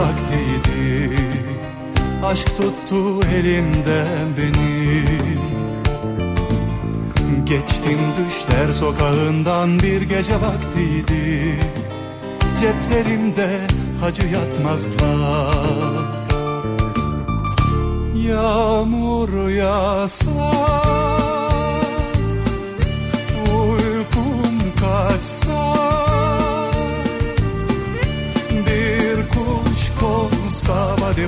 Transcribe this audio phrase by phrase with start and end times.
[0.00, 1.16] vaktiydi.
[2.24, 5.04] Aşk tuttu elimden beni.
[7.44, 11.58] Geçtim düşler sokağından bir gece vaktiydi.
[12.60, 13.50] Ceplerimde
[14.00, 15.70] hacı yatmazlar.
[18.14, 21.19] Yağmur yağsa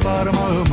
[0.00, 0.71] konsa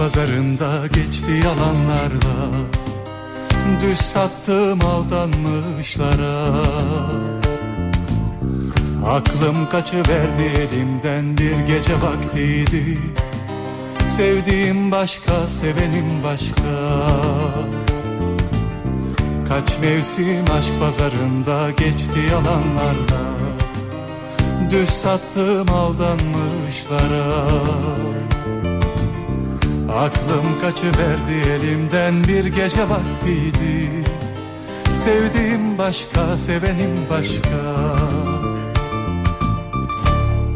[0.00, 2.36] pazarında geçti yalanlarla.
[3.82, 6.36] Düz sattım aldanmışlara.
[9.06, 12.98] Aklım kaçıverdi elimden bir gece vaktiydi.
[14.16, 16.72] Sevdiğim başka, sevenim başka.
[19.48, 23.22] Kaç mevsim aşk pazarında geçti yalanlarla.
[24.70, 27.46] Düz sattım aldanmışlara
[29.98, 34.04] Aklım kaçıverdi elimden bir gece vaktiydi.
[35.04, 37.96] Sevdiğim başka, sevenim başka.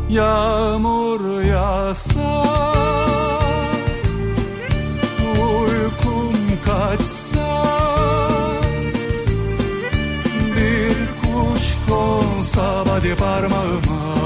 [0.09, 2.45] Yağmur yağsa
[5.43, 6.35] Uykum
[6.65, 7.65] kaçsa
[10.57, 14.24] Bir kuş konsa hadi parmağıma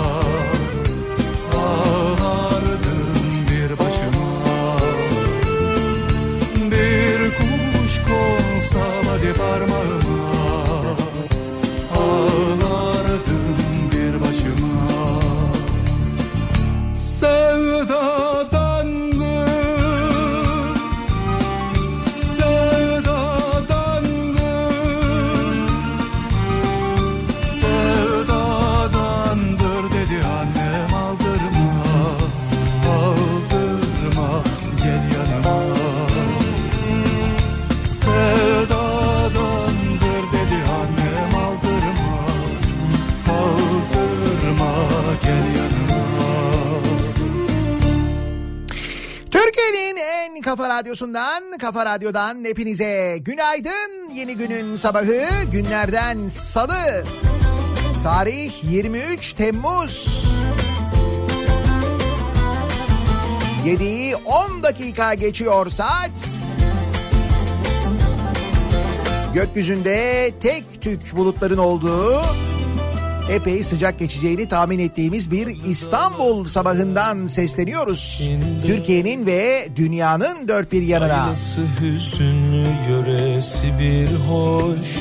[50.79, 54.11] radyosundan, kafa radyodan hepinize günaydın.
[54.15, 57.05] Yeni günün sabahı günlerden salı.
[58.03, 60.25] Tarih 23 Temmuz.
[63.65, 66.11] 7'yi 10 dakika geçiyor saat.
[69.35, 72.21] Gökyüzünde tek tük bulutların olduğu
[73.31, 78.31] epey sıcak geçeceğini tahmin ettiğimiz bir İstanbul sabahından sesleniyoruz.
[78.67, 81.23] Türkiye'nin ve dünyanın dört bir yanına.
[81.23, 84.99] Ailesi hüzünlü yöresi bir hoş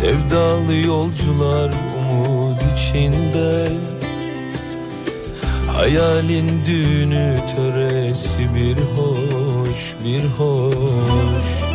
[0.00, 3.68] Sevdalı yolcular umut içinde
[5.76, 11.69] Hayalin düğünü töresi bir hoş bir hoş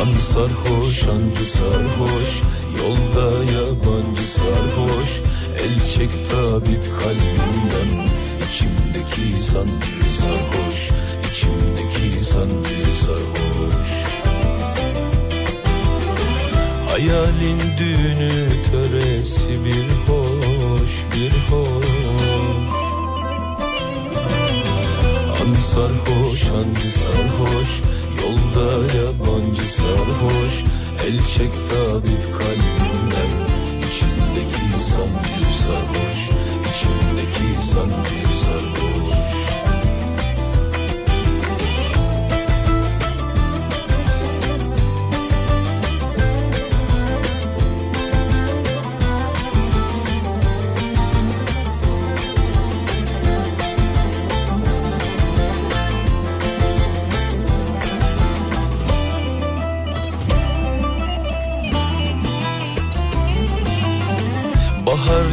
[0.00, 2.42] Han sarhoş hancı sarhoş
[2.78, 5.20] Yolda yabancı sarhoş.
[5.64, 8.08] El çek tabip kalbimden
[8.46, 10.90] İçimdeki sancı sarhoş
[11.30, 13.90] İçimdeki sancı sarhoş.
[16.90, 21.86] Hayalin düğünü töresi bir hoş bir hoş.
[25.40, 27.99] An sarhoş hancı sarhoş
[28.30, 30.64] Yolda yabancı sarhoş
[31.06, 33.32] El çek tabip kalbimden
[33.78, 36.28] İçimdeki sancı sarhoş
[36.70, 39.09] İçimdeki sancı sarhoş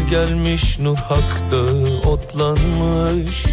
[0.09, 1.61] gelmiş Nur Hak'ta
[2.09, 3.45] otlanmış.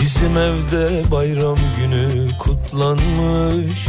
[0.00, 3.88] Bizim evde bayram günü kutlanmış.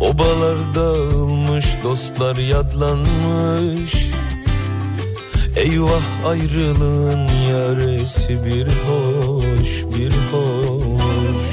[0.00, 3.94] Obalar dağılmış dostlar yadlanmış.
[5.56, 11.46] Eyvah ayrılığın yaresi bir hoş bir hoş.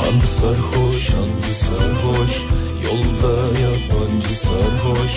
[0.00, 2.61] Hangi sarhoş hangi sarhoş
[2.92, 5.12] Yolda yabancı sarhoş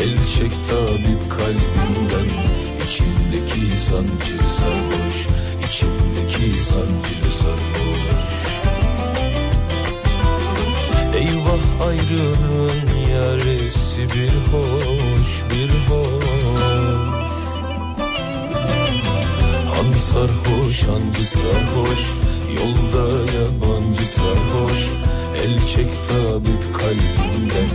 [0.00, 2.28] El çek tabip kalbimden
[2.84, 5.26] İçimdeki sancı sarhoş
[5.68, 8.24] İçimdeki sancı sarhoş.
[11.16, 16.24] Eyvah ayrılığın yaresi bir hoş bir hoş.
[19.74, 22.00] Hangi sarhoş hangi sarhoş?
[22.56, 27.70] Yolda yabancı sarhoş El çek tabip kalbimden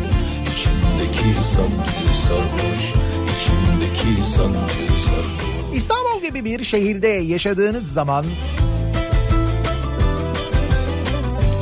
[0.54, 2.94] İçimdeki sancı sarhoş
[3.36, 8.26] İçimdeki sancı sarhoş İstanbul gibi bir şehirde yaşadığınız zaman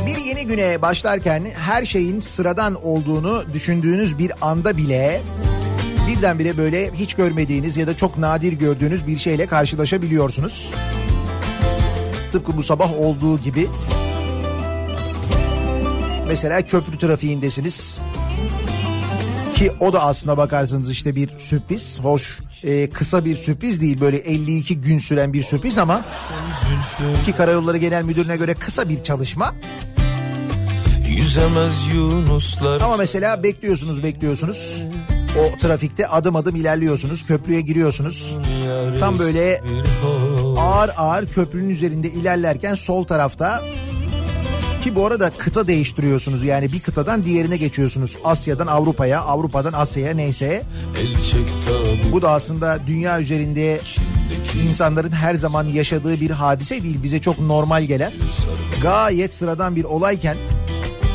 [0.07, 5.21] bir yeni güne başlarken her şeyin sıradan olduğunu düşündüğünüz bir anda bile
[6.07, 10.73] birdenbire böyle hiç görmediğiniz ya da çok nadir gördüğünüz bir şeyle karşılaşabiliyorsunuz.
[12.31, 13.67] Tıpkı bu sabah olduğu gibi.
[16.27, 17.99] Mesela köprü trafiğindesiniz.
[19.55, 21.99] Ki o da aslına bakarsanız işte bir sürpriz.
[21.99, 26.01] Hoş e, kısa bir sürpriz değil böyle 52 gün süren bir sürpriz ama
[27.25, 29.55] ki Karayolları Genel Müdürü'ne göre kısa bir çalışma.
[31.07, 34.83] Yüzemez yunuslar Ama mesela bekliyorsunuz bekliyorsunuz.
[35.39, 37.25] O trafikte adım adım ilerliyorsunuz.
[37.25, 38.37] Köprüye giriyorsunuz.
[38.99, 39.63] Tam böyle
[40.57, 43.63] ağır ağır köprünün üzerinde ilerlerken sol tarafta
[44.81, 46.43] ki bu arada kıta değiştiriyorsunuz.
[46.43, 48.17] Yani bir kıtadan diğerine geçiyorsunuz.
[48.23, 50.63] Asya'dan Avrupa'ya, Avrupa'dan Asya'ya neyse.
[52.11, 53.79] Bu da aslında dünya üzerinde
[54.67, 57.03] insanların her zaman yaşadığı bir hadise değil.
[57.03, 58.13] Bize çok normal gelen
[58.81, 60.37] gayet sıradan bir olayken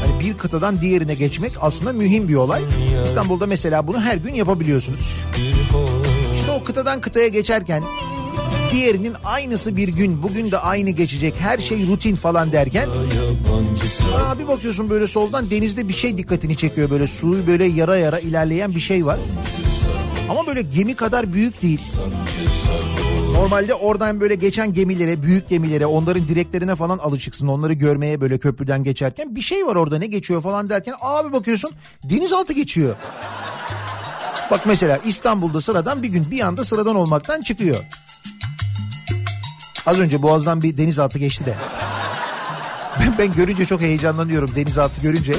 [0.07, 2.63] hani bir kıtadan diğerine geçmek aslında mühim bir olay.
[3.05, 5.21] İstanbul'da mesela bunu her gün yapabiliyorsunuz.
[6.35, 7.83] İşte o kıtadan kıtaya geçerken
[8.73, 12.89] diğerinin aynısı bir gün bugün de aynı geçecek her şey rutin falan derken
[14.17, 18.19] aa bir bakıyorsun böyle soldan denizde bir şey dikkatini çekiyor böyle suyu böyle yara yara
[18.19, 19.19] ilerleyen bir şey var.
[20.31, 21.81] Ama böyle gemi kadar büyük değil.
[23.35, 27.47] Normalde oradan böyle geçen gemilere, büyük gemilere, onların direklerine falan alışıksın.
[27.47, 31.71] Onları görmeye böyle köprüden geçerken bir şey var orada ne geçiyor falan derken abi bakıyorsun
[32.05, 32.95] denizaltı geçiyor.
[34.51, 37.77] Bak mesela İstanbul'da sıradan bir gün bir anda sıradan olmaktan çıkıyor.
[39.87, 41.55] Az önce Boğaz'dan bir denizaltı geçti de.
[43.01, 45.33] Ben, ben görünce çok heyecanlanıyorum denizaltı görünce.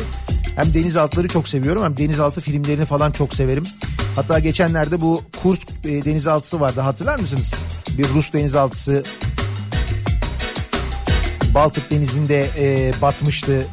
[0.56, 3.64] Hem denizaltıları çok seviyorum hem denizaltı filmlerini falan çok severim.
[4.16, 7.54] Hatta geçenlerde bu Kursk e, denizaltısı vardı hatırlar mısınız?
[7.98, 9.04] Bir Rus denizaltısı
[11.56, 13.68] Baltık denizinde e, batmıştı.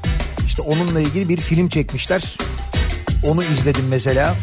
[0.46, 2.36] İşte onunla ilgili bir film çekmişler.
[3.24, 4.34] Onu izledim mesela.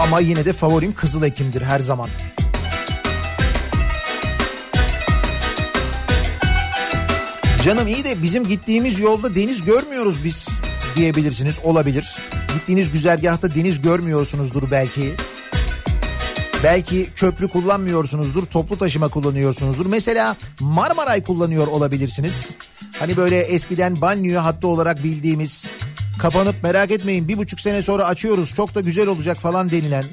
[0.00, 2.08] Ama yine de favorim Kızıl Ekim'dir her zaman.
[7.66, 10.48] Canım iyi de bizim gittiğimiz yolda deniz görmüyoruz biz
[10.96, 12.18] diyebilirsiniz olabilir.
[12.54, 15.14] Gittiğiniz güzergahta deniz görmüyorsunuzdur belki.
[16.64, 19.86] Belki köprü kullanmıyorsunuzdur, toplu taşıma kullanıyorsunuzdur.
[19.86, 22.54] Mesela Marmaray kullanıyor olabilirsiniz.
[22.98, 25.66] Hani böyle eskiden banyo hattı olarak bildiğimiz
[26.18, 30.04] kapanıp merak etmeyin bir buçuk sene sonra açıyoruz çok da güzel olacak falan denilen.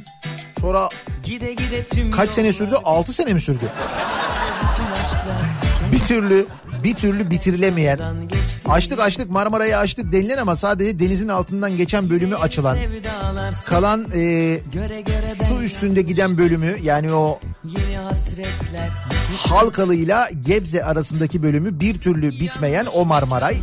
[0.61, 0.89] Sonra
[1.23, 2.75] Gide gide kaç sene sürdü?
[2.83, 3.65] Altı sene mi sürdü?
[5.91, 6.45] Bir türlü
[6.83, 7.99] bir türlü bitirilemeyen
[8.65, 12.77] açtık açtık Marmara'yı açtık denilen ama sadece denizin altından geçen bölümü açılan
[13.65, 14.59] kalan e,
[15.47, 17.39] su üstünde giden bölümü yani o
[18.09, 18.89] hasretler.
[19.37, 23.57] Halkalı'yla Gebze arasındaki bölümü bir türlü bitmeyen o Marmaray.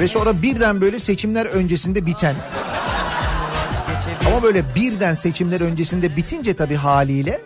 [0.00, 2.34] Ve sonra birden böyle seçimler öncesinde biten.
[4.26, 7.40] Ama böyle birden seçimler öncesinde bitince tabii haliyle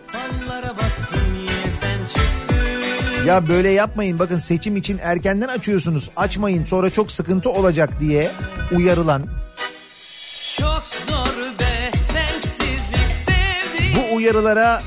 [3.29, 4.19] ya böyle yapmayın.
[4.19, 6.09] Bakın seçim için erkenden açıyorsunuz.
[6.15, 8.31] Açmayın sonra çok sıkıntı olacak diye
[8.75, 9.27] uyarılan.
[11.59, 11.91] Be
[13.95, 14.81] bu uyarılara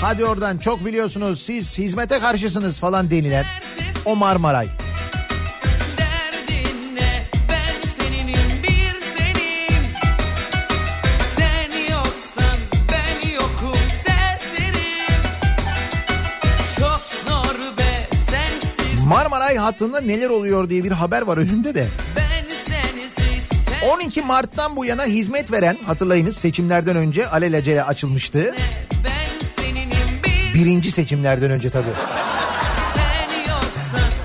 [0.00, 3.44] hadi oradan çok biliyorsunuz siz hizmete karşısınız falan denilen
[4.04, 4.68] o Marmaray.
[19.10, 21.88] Marmaray hattında neler oluyor diye bir haber var önümde de.
[22.16, 28.54] ben sensiz sen 12 Mart'tan bu yana hizmet veren hatırlayınız seçimlerden önce alelacele açılmıştı.
[30.54, 31.84] Birinci seçimlerden önce tabii.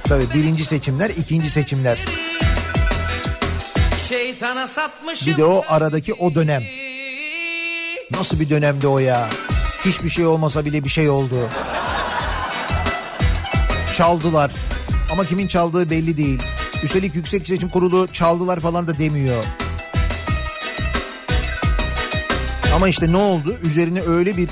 [0.03, 1.97] Tabii birinci seçimler, ikinci seçimler.
[5.25, 6.63] Bir de o aradaki o dönem.
[8.11, 9.29] Nasıl bir dönemdi o ya?
[9.85, 11.49] Hiçbir şey olmasa bile bir şey oldu.
[13.95, 14.51] Çaldılar.
[15.15, 16.39] Ama kimin çaldığı belli değil.
[16.83, 19.43] Üstelik Yüksek Seçim Kurulu çaldılar falan da demiyor.
[22.75, 23.55] Ama işte ne oldu?
[23.63, 24.49] Üzerine öyle bir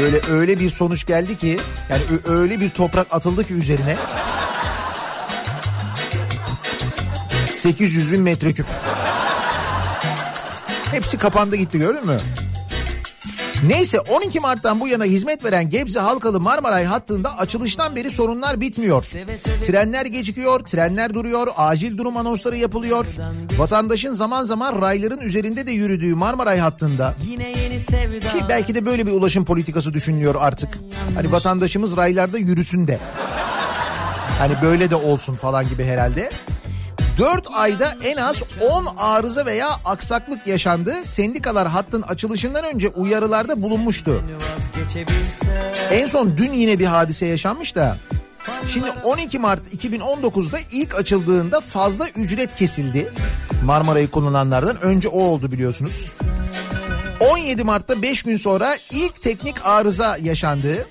[0.00, 1.58] böyle öyle bir sonuç geldi ki
[1.88, 3.96] yani öyle bir toprak atıldı ki üzerine
[7.48, 8.66] 800 bin metreküp.
[10.90, 12.18] Hepsi kapandı gitti gördün mü?
[13.66, 19.04] Neyse 12 Mart'tan bu yana hizmet veren Gebze Halkalı Marmaray hattında açılıştan beri sorunlar bitmiyor.
[19.66, 23.06] Trenler gecikiyor, trenler duruyor, acil durum anonsları yapılıyor.
[23.58, 27.14] Vatandaşın zaman zaman rayların üzerinde de yürüdüğü Marmaray hattında
[28.20, 30.78] ki belki de böyle bir ulaşım politikası düşünülüyor artık.
[31.14, 32.98] Hani vatandaşımız raylarda yürüsün de.
[34.38, 36.30] Hani böyle de olsun falan gibi herhalde.
[37.18, 40.94] 4 ayda en az 10 arıza veya aksaklık yaşandı.
[41.04, 44.24] Sendikalar hattın açılışından önce uyarılarda bulunmuştu.
[45.90, 47.96] En son dün yine bir hadise yaşanmış da.
[48.68, 53.12] Şimdi 12 Mart 2019'da ilk açıldığında fazla ücret kesildi.
[53.64, 56.12] Marmara'yı kullananlardan önce o oldu biliyorsunuz.
[57.20, 60.86] 17 Mart'ta 5 gün sonra ilk teknik arıza yaşandı.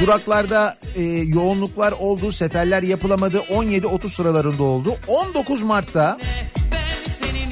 [0.00, 3.38] Duraklarda e, yoğunluklar oldu, seferler yapılamadı.
[3.38, 4.96] 17-30 sıralarında oldu.
[5.08, 6.18] 19 Mart'ta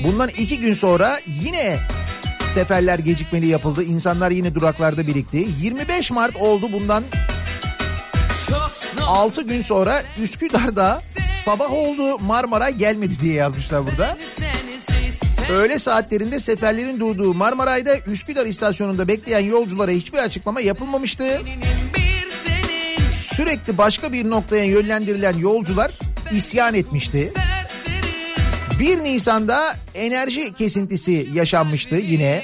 [0.05, 1.77] bundan iki gün sonra yine
[2.55, 3.85] seferler gecikmeli yapıldı.
[3.85, 5.49] İnsanlar yine duraklarda birikti.
[5.61, 7.05] 25 Mart oldu bundan
[8.51, 11.03] Çok zor 6 gün sonra Üsküdar'da
[11.45, 14.19] sabah oldu Marmara gelmedi diye yazmışlar burada.
[15.51, 21.41] Öğle saatlerinde seferlerin durduğu Marmaray'da Üsküdar istasyonunda bekleyen yolculara hiçbir açıklama yapılmamıştı.
[23.37, 25.93] Sürekli başka bir noktaya yönlendirilen yolcular
[26.33, 27.33] isyan etmişti.
[27.35, 32.43] serserim 1 Nisan'da enerji kesintisi yaşanmıştı yine.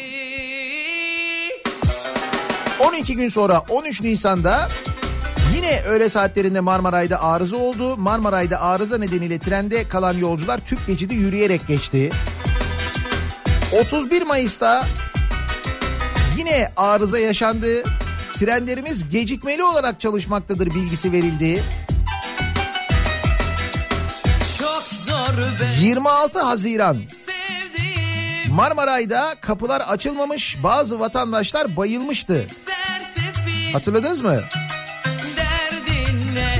[2.81, 4.69] 12 gün sonra 13 Nisan'da
[5.57, 7.97] yine öğle saatlerinde Marmaray'da arıza oldu.
[7.97, 12.11] Marmaray'da arıza nedeniyle trende kalan yolcular tüp geçidi yürüyerek geçti.
[13.81, 14.87] 31 Mayıs'ta
[16.39, 17.83] yine arıza yaşandı.
[18.41, 21.63] Trenlerimiz gecikmeli olarak çalışmaktadır bilgisi verildi.
[24.59, 26.97] Çok zor be 26 Haziran
[28.51, 32.47] Marmaray'da kapılar açılmamış bazı vatandaşlar bayılmıştı.
[33.73, 34.41] Hatırladınız mı?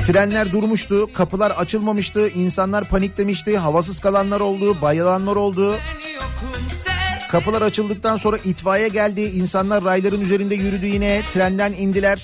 [0.07, 5.75] Trenler durmuştu, kapılar açılmamıştı, insanlar paniklemişti, havasız kalanlar oldu, bayılanlar oldu.
[7.31, 12.17] Kapılar açıldıktan sonra itfaiye geldi, insanlar rayların üzerinde yürüdü yine, trenden indiler.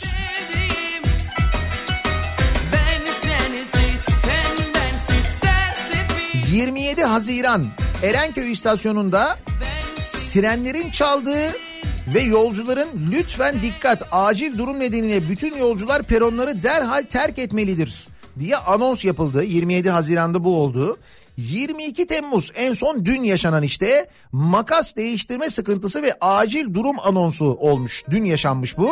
[3.22, 7.66] Sensiz sen bensiz sersefil 27 Haziran
[8.04, 9.38] Erenköy istasyonunda
[10.00, 11.54] sirenlerin çaldığı
[12.14, 18.08] ve yolcuların lütfen dikkat acil durum nedeniyle bütün yolcular peronları derhal terk etmelidir
[18.40, 19.44] diye anons yapıldı.
[19.44, 20.98] 27 Haziran'da bu oldu.
[21.38, 28.04] 22 Temmuz en son dün yaşanan işte makas değiştirme sıkıntısı ve acil durum anonsu olmuş.
[28.12, 28.90] Dün yaşanmış bu.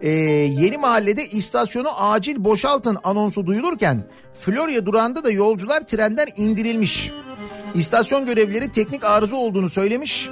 [0.00, 7.10] Ee, yeni mahallede istasyonu acil boşaltın anonsu duyulurken Florya durağında da yolcular trenden indirilmiş.
[7.74, 10.28] İstasyon görevlileri teknik arıza olduğunu söylemiş.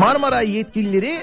[0.00, 1.18] Marmaray yetkilileri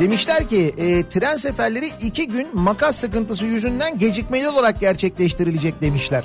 [0.00, 6.24] Demişler ki e, tren seferleri iki gün makas sıkıntısı yüzünden gecikmeli olarak gerçekleştirilecek demişler.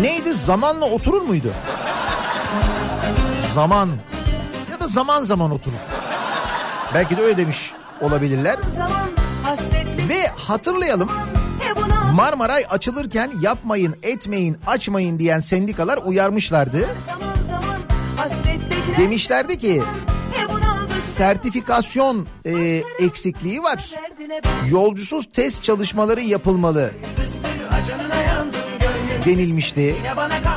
[0.00, 1.52] Neydi zamanla oturur muydu?
[3.54, 3.88] Zaman
[4.72, 5.78] ya da zaman zaman oturur.
[6.94, 8.56] Belki de öyle demiş olabilirler.
[10.08, 11.10] Ve hatırlayalım
[11.76, 16.78] buna Marmaray açılırken yapmayın, etmeyin, açmayın diyen sendikalar uyarmışlardı.
[17.06, 17.31] zaman
[18.98, 19.82] Demişlerdi ki
[21.16, 23.90] sertifikasyon e, eksikliği var.
[24.70, 26.92] Yolcusuz test çalışmaları yapılmalı
[29.24, 29.96] denilmişti.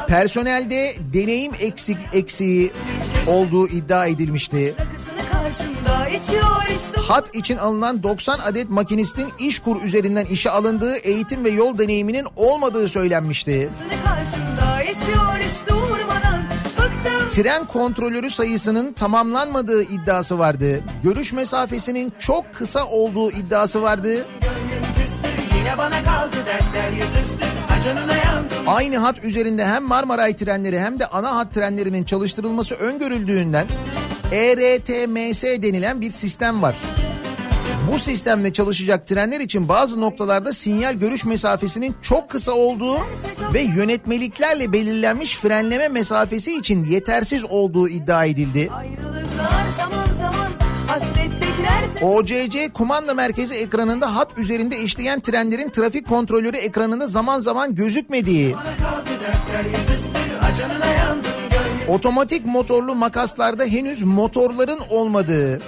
[0.08, 2.72] Personelde deneyim eksik eksiği
[3.28, 4.74] olduğu iddia edilmişti.
[7.08, 12.90] Hat için alınan 90 adet makinistin İşkur üzerinden işe alındığı eğitim ve yol deneyiminin olmadığı
[12.90, 13.70] söylenmişti.
[14.06, 15.66] karşımda içiyor hiç
[17.30, 20.82] Tren kontrolörü sayısının tamamlanmadığı iddiası vardı.
[21.04, 24.26] Görüş mesafesinin çok kısa olduğu iddiası vardı.
[28.68, 33.68] Aynı hat üzerinde hem Marmaray trenleri hem de ana hat trenlerinin çalıştırılması öngörüldüğünden
[34.32, 36.76] ERTMS denilen bir sistem var.
[37.92, 42.98] Bu sistemle çalışacak trenler için bazı noktalarda sinyal görüş mesafesinin çok kısa olduğu
[43.54, 48.70] ve yönetmeliklerle belirlenmiş frenleme mesafesi için yetersiz olduğu iddia edildi.
[49.78, 50.52] zaman zaman
[52.02, 58.56] OCC kumanda merkezi ekranında hat üzerinde işleyen trenlerin trafik kontrolörü ekranında zaman zaman gözükmediği,
[61.88, 65.62] otomatik motorlu makaslarda henüz motorların olmadığı,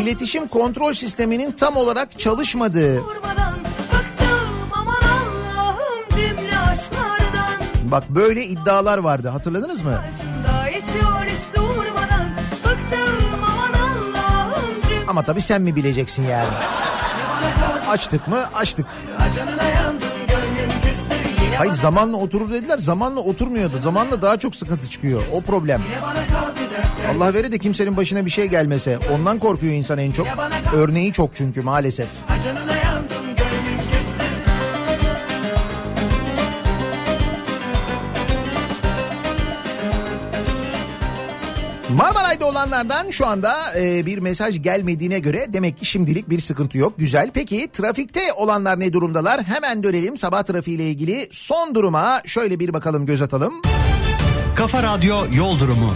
[0.00, 3.00] iletişim kontrol sisteminin tam olarak çalışmadığı,
[7.84, 10.00] bak böyle iddialar vardı hatırladınız mı?
[15.08, 16.48] Ama tabii sen mi bileceksin yani?
[17.88, 18.44] Açtık mı?
[18.54, 18.86] Açtık.
[21.44, 22.78] Yine Hayır zamanla oturur dediler.
[22.78, 23.80] Zamanla oturmuyordu.
[23.80, 25.22] Zamanla daha çok sıkıntı çıkıyor.
[25.32, 25.82] O problem.
[26.02, 26.43] bana kaldı dertler
[27.10, 28.98] Allah verir de kimsenin başına bir şey gelmese.
[29.12, 30.26] Ondan korkuyor insan en çok.
[30.74, 32.08] Örneği çok çünkü maalesef.
[41.96, 46.92] Marmaray'da olanlardan şu anda e, bir mesaj gelmediğine göre demek ki şimdilik bir sıkıntı yok.
[46.98, 47.30] Güzel.
[47.34, 49.42] Peki trafikte olanlar ne durumdalar?
[49.42, 53.62] Hemen dönelim sabah trafiğiyle ilgili son duruma şöyle bir bakalım göz atalım.
[54.56, 55.90] Kafa Radyo Yol Durumu.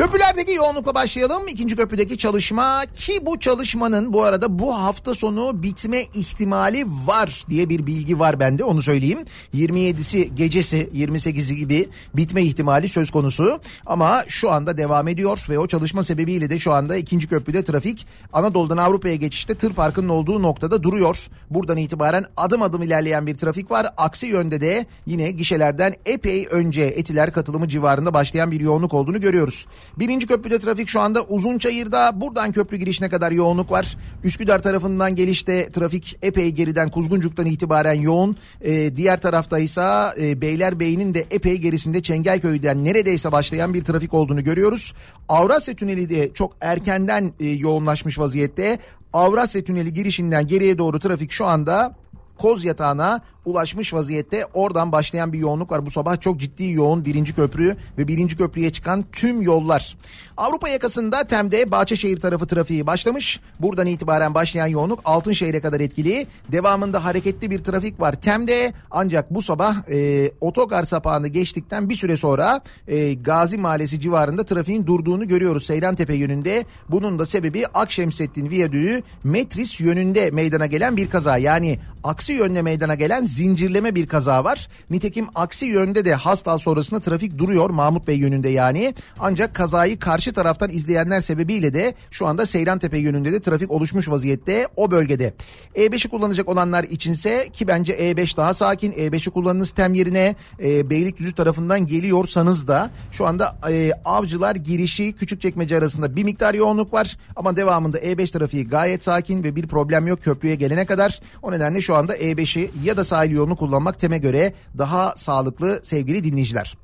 [0.00, 1.48] Köprülerdeki yoğunlukla başlayalım.
[1.48, 7.68] İkinci köprüdeki çalışma ki bu çalışmanın bu arada bu hafta sonu bitme ihtimali var diye
[7.68, 9.18] bir bilgi var bende onu söyleyeyim.
[9.54, 15.66] 27'si gecesi 28'i gibi bitme ihtimali söz konusu ama şu anda devam ediyor ve o
[15.66, 20.82] çalışma sebebiyle de şu anda ikinci köprüde trafik Anadolu'dan Avrupa'ya geçişte tır parkının olduğu noktada
[20.82, 21.26] duruyor.
[21.50, 23.86] Buradan itibaren adım adım ilerleyen bir trafik var.
[23.96, 29.66] Aksi yönde de yine gişelerden epey önce Etiler katılımı civarında başlayan bir yoğunluk olduğunu görüyoruz.
[29.98, 33.96] Birinci köprüde trafik şu anda Uzunçayır'da buradan köprü girişine kadar yoğunluk var.
[34.24, 38.36] Üsküdar tarafından gelişte trafik epey geriden Kuzguncuk'tan itibaren yoğun.
[38.60, 39.82] Ee, diğer tarafta ise
[40.20, 44.94] e, Beylerbeyi'nin de epey gerisinde Çengelköy'den neredeyse başlayan bir trafik olduğunu görüyoruz.
[45.28, 48.78] Avrasya Tüneli de çok erkenden e, yoğunlaşmış vaziyette.
[49.12, 51.96] Avrasya Tüneli girişinden geriye doğru trafik şu anda
[52.38, 54.46] Koz Yatağı'na ulaşmış vaziyette.
[54.54, 55.86] Oradan başlayan bir yoğunluk var.
[55.86, 59.96] Bu sabah çok ciddi yoğun birinci köprü ve birinci köprüye çıkan tüm yollar.
[60.36, 63.40] Avrupa yakasında Tem'de Bahçeşehir tarafı trafiği başlamış.
[63.60, 66.26] Buradan itibaren başlayan yoğunluk Altınşehir'e kadar etkili.
[66.52, 68.72] Devamında hareketli bir trafik var Tem'de.
[68.90, 74.86] Ancak bu sabah e, otogar sapağını geçtikten bir süre sonra e, Gazi Mahallesi civarında trafiğin
[74.86, 76.64] durduğunu görüyoruz Seyrantepe yönünde.
[76.88, 81.38] Bunun da sebebi Akşemsettin Viyadüğü Metris yönünde meydana gelen bir kaza.
[81.38, 84.68] Yani aksi yönde meydana gelen zincirleme bir kaza var.
[84.90, 88.94] Nitekim aksi yönde de Hastal sonrasında trafik duruyor Mahmut Bey yönünde yani.
[89.18, 94.68] Ancak kazayı karşı taraftan izleyenler sebebiyle de şu anda Seyrantepe yönünde de trafik oluşmuş vaziyette
[94.76, 95.34] o bölgede.
[95.76, 98.92] E5'i kullanacak olanlar içinse ki bence E5 daha sakin.
[98.92, 105.78] E5'i kullanınız tem yerine e, Beylikdüzü tarafından geliyorsanız da şu anda e, Avcılar girişi Küçükçekmece
[105.78, 107.16] arasında bir miktar yoğunluk var.
[107.36, 111.20] Ama devamında E5 trafiği gayet sakin ve bir problem yok köprüye gelene kadar.
[111.42, 116.24] O nedenle şu anda E5'i ya da sahil yolunu kullanmak teme göre daha sağlıklı sevgili
[116.24, 116.76] dinleyiciler.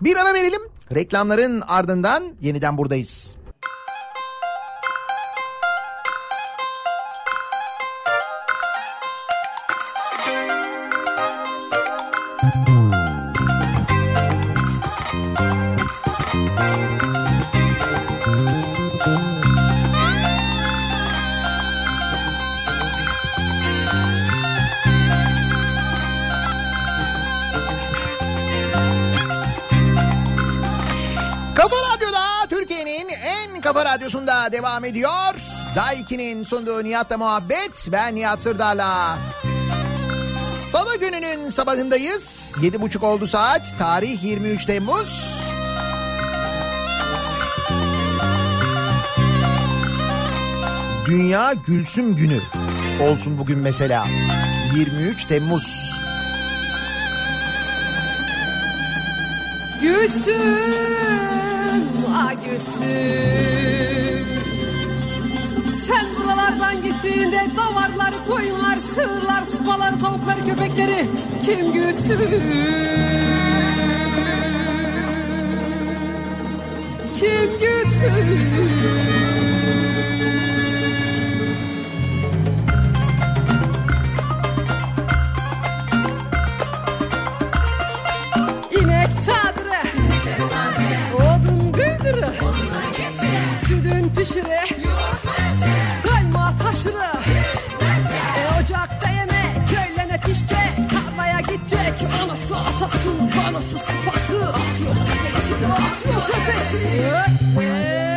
[0.00, 0.60] Bir ara verelim.
[0.94, 3.34] Reklamların ardından yeniden buradayız.
[33.80, 35.34] Kafa Radyosu'nda devam ediyor.
[35.76, 37.88] Daiki'nin sunduğu Nihat'la muhabbet.
[37.92, 39.18] Ben Nihat Sırdar'la.
[40.70, 42.56] Salı gününün sabahındayız.
[42.62, 43.78] Yedi buçuk oldu saat.
[43.78, 45.40] Tarih 23 Temmuz.
[51.06, 52.40] Dünya Gülsüm Günü
[53.02, 54.06] olsun bugün mesela.
[54.76, 55.92] 23 Temmuz.
[59.82, 61.49] Gülsüm,
[62.12, 62.90] ah Gülsüm
[65.86, 71.06] Sen buralardan gittiğinde davarlar, koyunlar, sığırlar, sıpalar, tavukları, köpekleri
[71.44, 72.18] kim gütsün?
[77.20, 79.29] Kim gütsün?
[92.38, 94.80] Gıydırı Sütün pişiri
[96.06, 97.12] Kayma taşırı
[98.38, 107.00] e, Ocakta yemek Köylene pişecek Tarlaya gidecek Anası atası Kanası sıpası Atıyor tepesi Atıyor tepesi
[107.60, 108.10] Eh.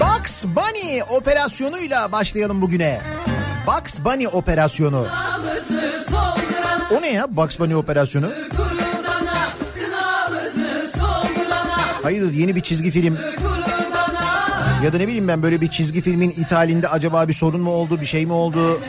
[0.00, 3.00] Bugs Bunny operasyonuyla başlayalım bugüne.
[3.66, 5.06] Bugs Bunny operasyonu.
[5.06, 5.51] Solduran
[6.92, 8.26] O ne ya Bugs Bunny operasyonu?
[12.02, 13.18] Hayırdır yeni bir çizgi film
[14.84, 18.00] ya da ne bileyim ben böyle bir çizgi filmin ithalinde acaba bir sorun mu oldu
[18.00, 18.80] bir şey mi oldu?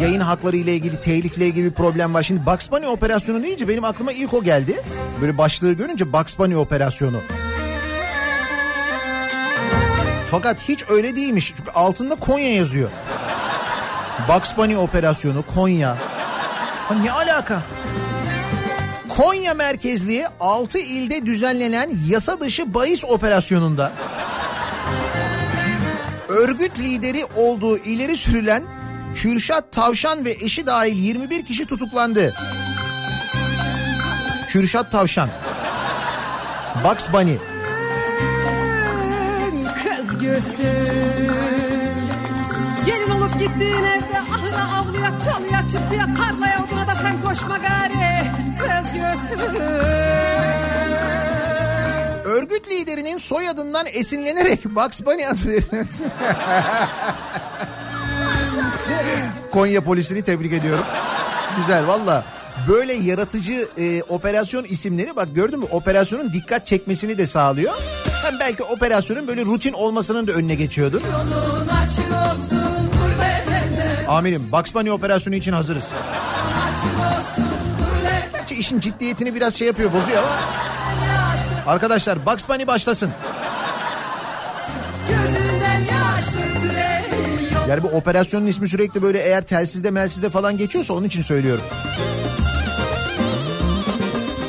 [0.00, 2.22] Yayın hakları ile ilgili telifle ilgili bir problem var.
[2.22, 4.82] Şimdi Bugs Bunny operasyonu deyince benim aklıma ilk o geldi.
[5.20, 7.20] Böyle başlığı görünce Bugs Bunny operasyonu.
[10.30, 11.54] Fakat hiç öyle değilmiş.
[11.56, 12.90] Çünkü altında Konya yazıyor.
[14.28, 15.96] Bugs Bunny operasyonu Konya.
[16.90, 17.62] Ne alaka?
[19.08, 23.92] Konya merkezli 6 ilde düzenlenen yasa dışı bahis operasyonunda
[26.28, 28.62] örgüt lideri olduğu ileri sürülen
[29.14, 32.34] Kürşat Tavşan ve eşi dahil 21 kişi tutuklandı.
[34.48, 35.28] Kürşat Tavşan.
[36.84, 37.36] Bugs Bunny.
[39.82, 41.34] Kız göğsüm
[42.86, 44.18] Gelin olup gittiğin evde
[44.54, 49.56] ahıra avluya çalıya çırpıya tarlaya oduna da sen koşma gari Kız göğsüm
[52.24, 55.88] Örgüt liderinin soyadından esinlenerek Bugs Bunny adı verilen...
[59.52, 60.84] Konya polisini tebrik ediyorum.
[61.56, 62.24] Güzel valla.
[62.68, 67.74] Böyle yaratıcı e, operasyon isimleri bak gördün mü operasyonun dikkat çekmesini de sağlıyor.
[68.24, 71.00] Hem belki operasyonun böyle rutin olmasının da önüne geçiyordur.
[71.02, 72.53] Yolun açık olsun
[74.08, 75.84] Amirim Bugs Bunny operasyonu için hazırız.
[78.32, 80.36] Gerçi işin ciddiyetini biraz şey yapıyor bozuyor ama.
[81.72, 83.10] Arkadaşlar Bugs Bunny başlasın.
[87.68, 91.64] Yani bu operasyonun ismi sürekli böyle eğer telsizde melsizde falan geçiyorsa onun için söylüyorum.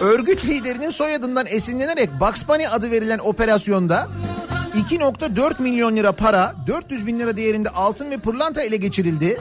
[0.01, 4.07] Örgüt liderinin soyadından esinlenerek Bugs Bunny adı verilen operasyonda
[4.75, 9.37] 2.4 milyon lira para, 400 bin lira değerinde altın ve pırlanta ele geçirildi.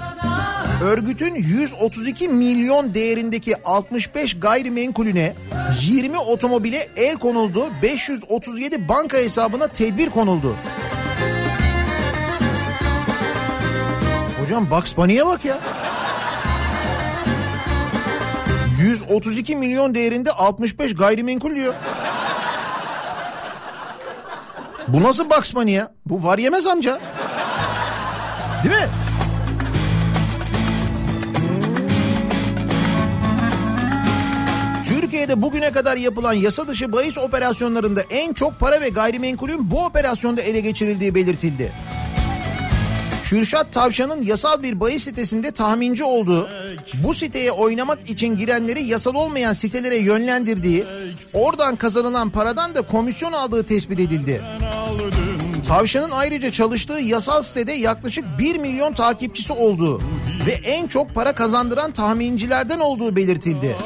[0.83, 5.35] Örgütün 132 milyon değerindeki 65 gayrimenkulüne
[5.83, 7.67] 20 otomobile el konuldu.
[7.83, 10.57] 537 banka hesabına tedbir konuldu.
[14.43, 15.59] Hocam Bugs Bunny'e bak ya.
[18.83, 21.75] 132 milyon değerinde 65 gayrimenkul diyor.
[24.89, 25.93] Bu nasıl Bugs Bunny ya?
[26.07, 26.99] Bu var yemez amca.
[28.65, 28.89] Değil mi?
[34.89, 40.43] Türkiye'de bugüne kadar yapılan yasa dışı bahis operasyonlarında en çok para ve gayrimenkulün bu operasyonda
[40.43, 41.73] ele geçirildiği belirtildi.
[43.25, 46.49] Kürşat Tavşan'ın yasal bir bahis sitesinde tahminci olduğu,
[46.95, 50.85] bu siteye oynamak için girenleri yasal olmayan sitelere yönlendirdiği,
[51.33, 54.43] oradan kazanılan paradan da komisyon aldığı tespit edildi.
[55.69, 60.01] Tavşan'ın ayrıca çalıştığı yasal sitede yaklaşık 1 milyon takipçisi olduğu
[60.47, 63.77] ve en çok para kazandıran tahmincilerden olduğu belirtildi.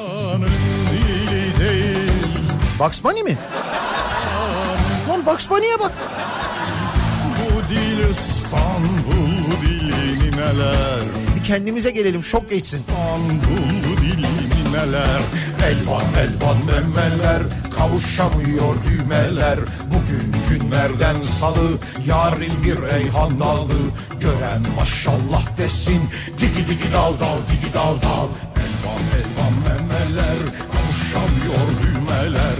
[2.80, 3.38] Bugs Bunny mi?
[5.08, 5.92] Lan Bugs Bunny'e bak.
[10.48, 11.00] Neler?
[11.36, 12.78] Bir kendimize gelelim şok geçsin.
[12.78, 15.20] İstanbul dili neler?
[15.66, 17.42] Elvan elvan memeler
[17.78, 19.58] Kavuşamıyor düğmeler.
[19.86, 21.68] Bugün günlerden salı
[22.06, 23.78] Yarın bir reyhan dalı.
[24.20, 26.02] Gören maşallah desin
[26.40, 28.28] Digi digi dal dal digi dal dal.
[28.64, 30.38] Elvan elvan memeler
[30.72, 32.58] Kavuşamıyor düğmeler.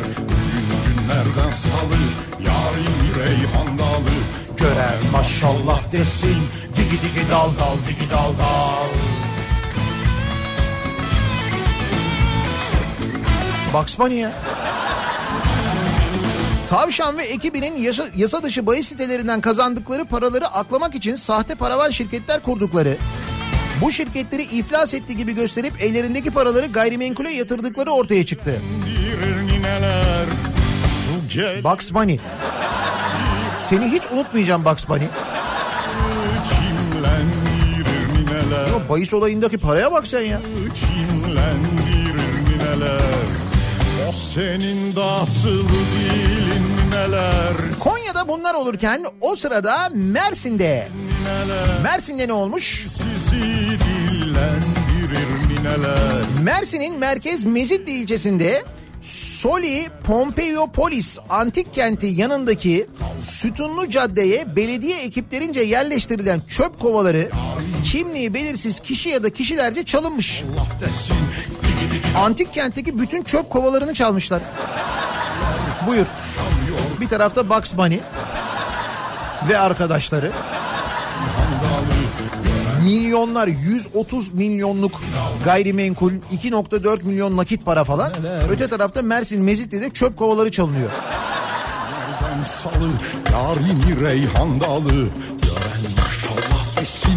[1.53, 1.99] Salı
[2.47, 4.17] Yarim reyhan dalı
[4.59, 6.37] Gören maşallah desin
[6.77, 8.89] Digi digi dal dal digi dal dal
[13.73, 14.33] Bugs Bunny ya.
[16.71, 22.43] Tavşan ve ekibinin yasa, yasa dışı bahis sitelerinden kazandıkları paraları aklamak için sahte paravan şirketler
[22.43, 22.97] kurdukları,
[23.83, 28.61] bu şirketleri iflas etti gibi gösterip ellerindeki paraları gayrimenkule yatırdıkları ortaya çıktı.
[31.65, 32.19] Bugs Bunny.
[33.69, 35.05] Seni hiç unutmayacağım Bugs Bunny.
[36.49, 40.41] çimlendirir nineler O bahis olayındaki paraya bak sen ya.
[44.09, 50.89] O senin dağıtılı dilin nineler Konya'da bunlar olurken o sırada Mersin'de.
[51.83, 52.87] Mersin'de ne olmuş?
[56.43, 58.65] Mersin'in merkez Mezitli ilçesinde
[59.39, 62.87] Soli Pompeiopolis antik kenti yanındaki
[63.25, 67.31] sütunlu caddeye belediye ekiplerince yerleştirilen çöp kovaları
[67.85, 70.45] kimliği belirsiz kişi ya da kişilerce çalınmış.
[72.17, 74.43] Antik kentteki bütün çöp kovalarını çalmışlar.
[75.87, 76.07] Buyur.
[77.01, 77.99] Bir tarafta Bugs Bunny
[79.49, 80.33] ve arkadaşları.
[82.89, 85.01] Milyonlar 130 milyonluk
[85.45, 88.13] gayrimenkul 2.4 milyon nakit para falan.
[88.51, 90.91] Öte tarafta Mersin Mezitli'de çöp kovaları çalınıyor.
[92.45, 92.91] Salı
[93.33, 94.91] Yarimi reyhan dalı
[95.43, 97.13] Gören maşallah desin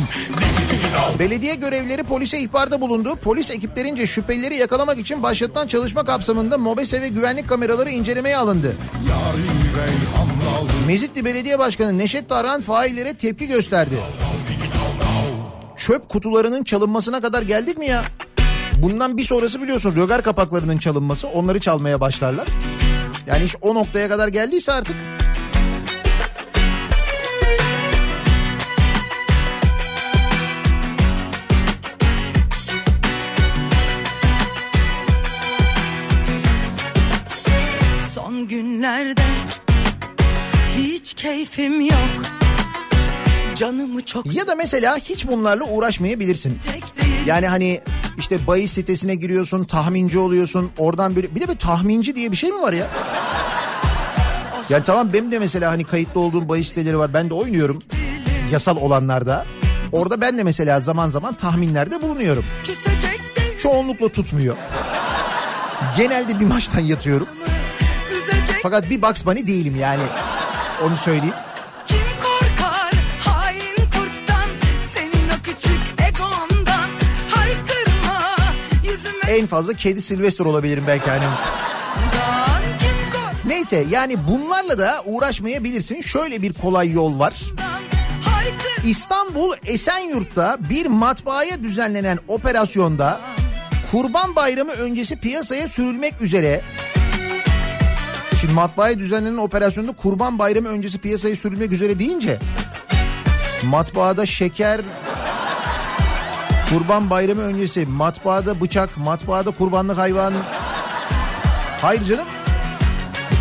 [1.19, 3.15] Belediye görevlileri polise ihbarda bulundu.
[3.15, 8.75] Polis ekiplerince şüphelileri yakalamak için başlatılan çalışma kapsamında MOBESE ve güvenlik kameraları incelemeye alındı.
[10.87, 13.95] Mezitli Belediye Başkanı Neşet Tarhan faillere tepki gösterdi.
[15.85, 18.03] Çöp kutularının çalınmasına kadar geldik mi ya?
[18.77, 21.27] Bundan bir sonrası biliyorsun rögar kapaklarının çalınması.
[21.27, 22.47] Onları çalmaya başlarlar.
[23.27, 24.95] Yani iş o noktaya kadar geldiyse artık.
[38.13, 39.23] Son günlerde
[40.77, 42.40] hiç keyfim yok.
[43.55, 46.59] Canımı çok Ya da mesela hiç bunlarla uğraşmayabilirsin.
[47.25, 47.81] Yani hani
[48.17, 50.71] işte bahis sitesine giriyorsun, tahminci oluyorsun.
[50.77, 52.87] Oradan böyle bir de bir tahminci diye bir şey mi var ya?
[54.69, 57.13] Yani tamam benim de mesela hani kayıtlı olduğum bahis siteleri var.
[57.13, 57.79] Ben de oynuyorum.
[58.51, 59.45] Yasal olanlarda.
[59.91, 62.45] Orada ben de mesela zaman zaman tahminlerde bulunuyorum.
[63.57, 64.55] Çoğunlukla tutmuyor.
[65.97, 67.27] Genelde bir maçtan yatıyorum.
[68.63, 70.03] Fakat bir Bugs Bunny değilim yani.
[70.83, 71.33] Onu söyleyeyim.
[79.31, 81.23] En fazla kedi Sylvester olabilirim belki hani.
[83.45, 86.01] Neyse yani bunlarla da uğraşmayabilirsin.
[86.01, 87.33] Şöyle bir kolay yol var.
[88.85, 93.19] İstanbul Esenyurt'ta bir matbaaya düzenlenen operasyonda
[93.91, 96.61] Kurban Bayramı öncesi piyasaya sürülmek üzere
[98.41, 102.39] Şimdi matbaaya düzenlenen operasyonda Kurban Bayramı öncesi piyasaya sürülmek üzere deyince
[103.63, 104.81] matbaada şeker
[106.71, 110.33] Kurban Bayramı öncesi matbaada bıçak, matbaada kurbanlık hayvan.
[111.81, 112.25] Hayır canım.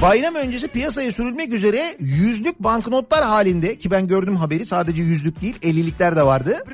[0.03, 5.55] Bayram öncesi piyasaya sürülmek üzere yüzlük banknotlar halinde ki ben gördüm haberi sadece yüzlük değil
[5.63, 6.65] 50'likler de vardı.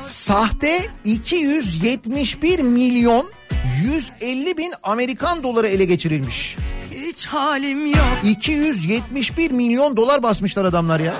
[0.00, 3.30] Sahte 271 milyon
[3.82, 6.56] 150 bin Amerikan doları ele geçirilmiş.
[6.90, 11.14] hiç halim yok 271 milyon dolar basmışlar adamlar ya.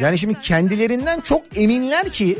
[0.00, 2.38] Yani şimdi kendilerinden çok eminler ki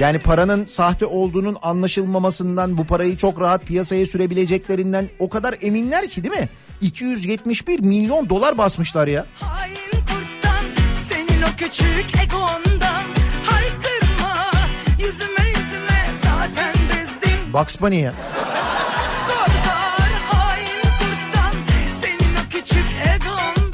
[0.00, 6.24] yani paranın sahte olduğunun anlaşılmamasından bu parayı çok rahat piyasaya sürebileceklerinden o kadar eminler ki
[6.24, 6.48] değil mi?
[6.80, 9.26] 271 milyon dolar basmışlar ya.
[9.34, 10.64] Hain kurttan
[11.08, 13.04] senin o küçük egondan
[13.44, 14.50] haykırma
[14.98, 18.12] yüzüme yüzüme zaten bezdim Bugs Bunny ya.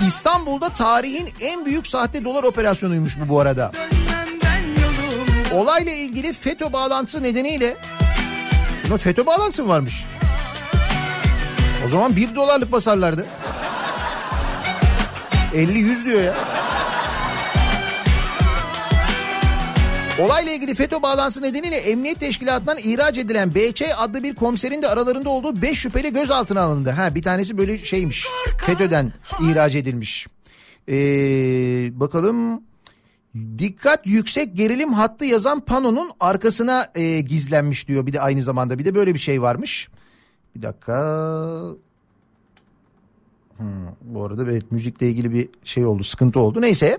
[0.07, 3.73] İstanbul'da tarihin en büyük sahte dolar operasyonuymuş bu bu arada.
[5.55, 7.77] Olayla ilgili FETÖ bağlantısı nedeniyle
[8.88, 10.05] Buna FETÖ bağlantısı mı varmış?
[11.87, 13.27] O zaman 1 dolarlık basarlardı.
[15.55, 16.35] 50-100 diyor ya.
[20.21, 25.31] Olayla ilgili FETÖ bağlantısı nedeniyle emniyet teşkilatından ihraç edilen BC adlı bir komiserin de aralarında
[25.31, 26.91] olduğu 5 şüpheli gözaltına alındı.
[26.91, 28.27] Ha bir tanesi böyle şeymiş.
[28.67, 30.27] FETÖ'den ihraç edilmiş.
[30.89, 30.95] Ee,
[32.01, 32.63] bakalım
[33.59, 38.85] Dikkat yüksek gerilim hattı yazan panonun arkasına e, gizlenmiş diyor bir de aynı zamanda bir
[38.85, 39.89] de böyle bir şey varmış.
[40.55, 40.97] Bir dakika.
[43.59, 43.66] Hmm,
[44.01, 46.62] bu arada evet müzikle ilgili bir şey oldu sıkıntı oldu.
[46.62, 46.99] Neyse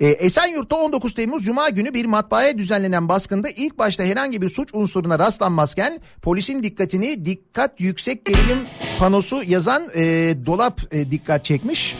[0.00, 4.74] ee, Esenyurt'ta 19 Temmuz Cuma günü bir matbaaya düzenlenen baskında ilk başta herhangi bir suç
[4.74, 8.58] unsuruna rastlanmazken polisin dikkatini dikkat yüksek gerilim
[8.98, 11.96] panosu yazan e, dolap e, dikkat çekmiş.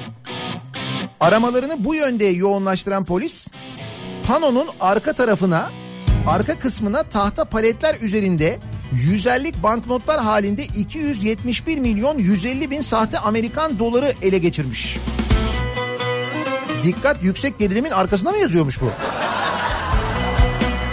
[1.20, 3.48] Aramalarını bu yönde yoğunlaştıran polis
[4.26, 5.70] panonun arka tarafına
[6.26, 8.58] arka kısmına tahta paletler üzerinde
[8.92, 14.98] yüzerlik banknotlar halinde 271 milyon 150 bin sahte Amerikan doları ele geçirmiş.
[16.84, 18.90] Dikkat yüksek gerilimin arkasında mı yazıyormuş bu?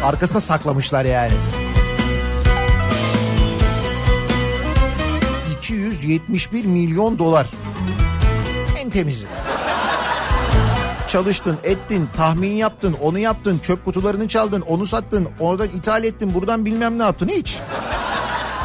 [0.04, 1.34] Arkasına saklamışlar yani.
[5.60, 7.48] 271 milyon dolar.
[8.84, 9.26] En temizi.
[11.12, 16.65] Çalıştın, ettin, tahmin yaptın, onu yaptın, çöp kutularını çaldın, onu sattın, oradan ithal ettin, buradan
[16.65, 17.58] bilmem ne yaptın hiç.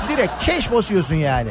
[0.09, 1.50] Direkt keş basıyorsun yani.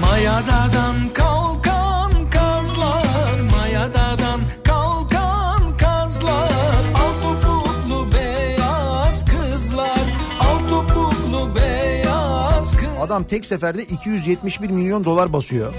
[0.00, 6.50] Mayadadan kalkan kazlar Mayadadan kalkan kazlar
[6.94, 10.00] Al topuklu beyaz kızlar
[10.40, 15.74] Al topuklu beyaz kızlar Adam tek seferde 271 milyon dolar basıyor.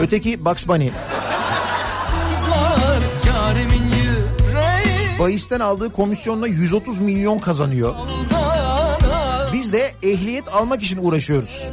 [0.00, 0.90] Öteki Bugs Bunny.
[5.16, 7.94] Yüreği Bahisten aldığı komisyonla 130 milyon kazanıyor.
[9.52, 11.68] Biz de ehliyet almak için uğraşıyoruz.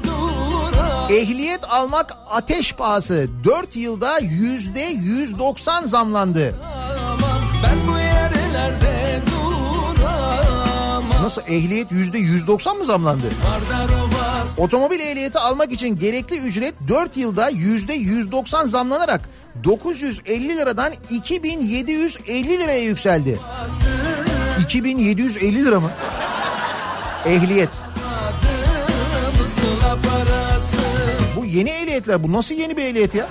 [1.10, 3.30] Ehliyet almak ateş pahası.
[3.44, 6.56] 4 yılda yüzde 190 zamlandı.
[11.22, 13.26] Nasıl ehliyet yüzde 190 mı zamlandı?
[14.58, 19.30] Otomobil ehliyeti almak için gerekli ücret 4 yılda yüzde 190 zamlanarak
[19.64, 23.40] 950 liradan 2750 liraya yükseldi.
[24.62, 25.92] 2750 lira mı?
[27.26, 27.70] Ehliyet.
[31.36, 32.24] Bu yeni ehliyetler.
[32.24, 33.28] Bu nasıl yeni bir ehliyet ya?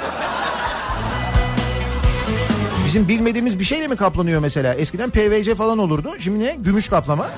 [2.86, 4.74] Bizim bilmediğimiz bir şeyle mi kaplanıyor mesela?
[4.74, 6.14] Eskiden PVC falan olurdu.
[6.18, 6.54] Şimdi ne?
[6.58, 7.28] Gümüş kaplama.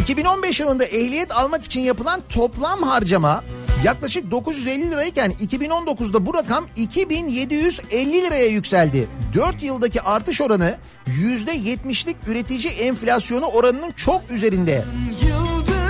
[0.00, 3.44] 2015 yılında ehliyet almak için yapılan toplam harcama
[3.84, 9.08] yaklaşık 950 lirayken 2019'da bu rakam 2750 liraya yükseldi.
[9.34, 14.84] 4 yıldaki artış oranı %70'lik üretici enflasyonu oranının çok üzerinde.
[15.22, 15.82] Yıldızıyım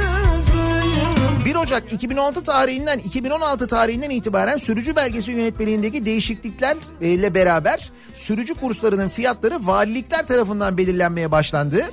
[1.45, 9.67] 1 Ocak 2016 tarihinden 2016 tarihinden itibaren sürücü belgesi yönetmeliğindeki değişikliklerle beraber sürücü kurslarının fiyatları
[9.67, 11.91] valilikler tarafından belirlenmeye başlandı.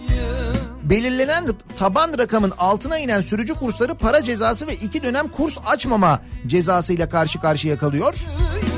[0.90, 1.48] Belirlenen
[1.78, 7.42] taban rakamın altına inen sürücü kursları para cezası ve iki dönem kurs açmama cezasıyla karşı
[7.42, 8.16] karşıya kalıyor.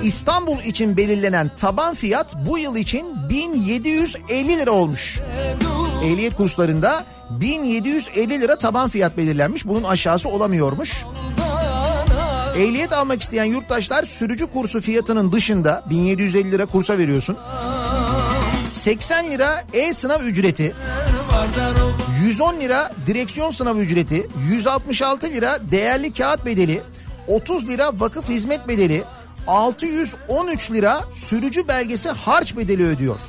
[0.03, 5.19] İstanbul için belirlenen taban fiyat bu yıl için 1750 lira olmuş.
[6.03, 9.67] Ehliyet kurslarında 1750 lira taban fiyat belirlenmiş.
[9.67, 11.05] Bunun aşağısı olamıyormuş.
[12.57, 17.37] Ehliyet almak isteyen yurttaşlar sürücü kursu fiyatının dışında 1750 lira kursa veriyorsun.
[18.67, 20.75] 80 lira e-sınav ücreti,
[22.23, 26.81] 110 lira direksiyon sınav ücreti, 166 lira değerli kağıt bedeli,
[27.27, 29.03] 30 lira vakıf hizmet bedeli,
[29.47, 33.19] 613 lira sürücü belgesi harç bedeli ödüyor.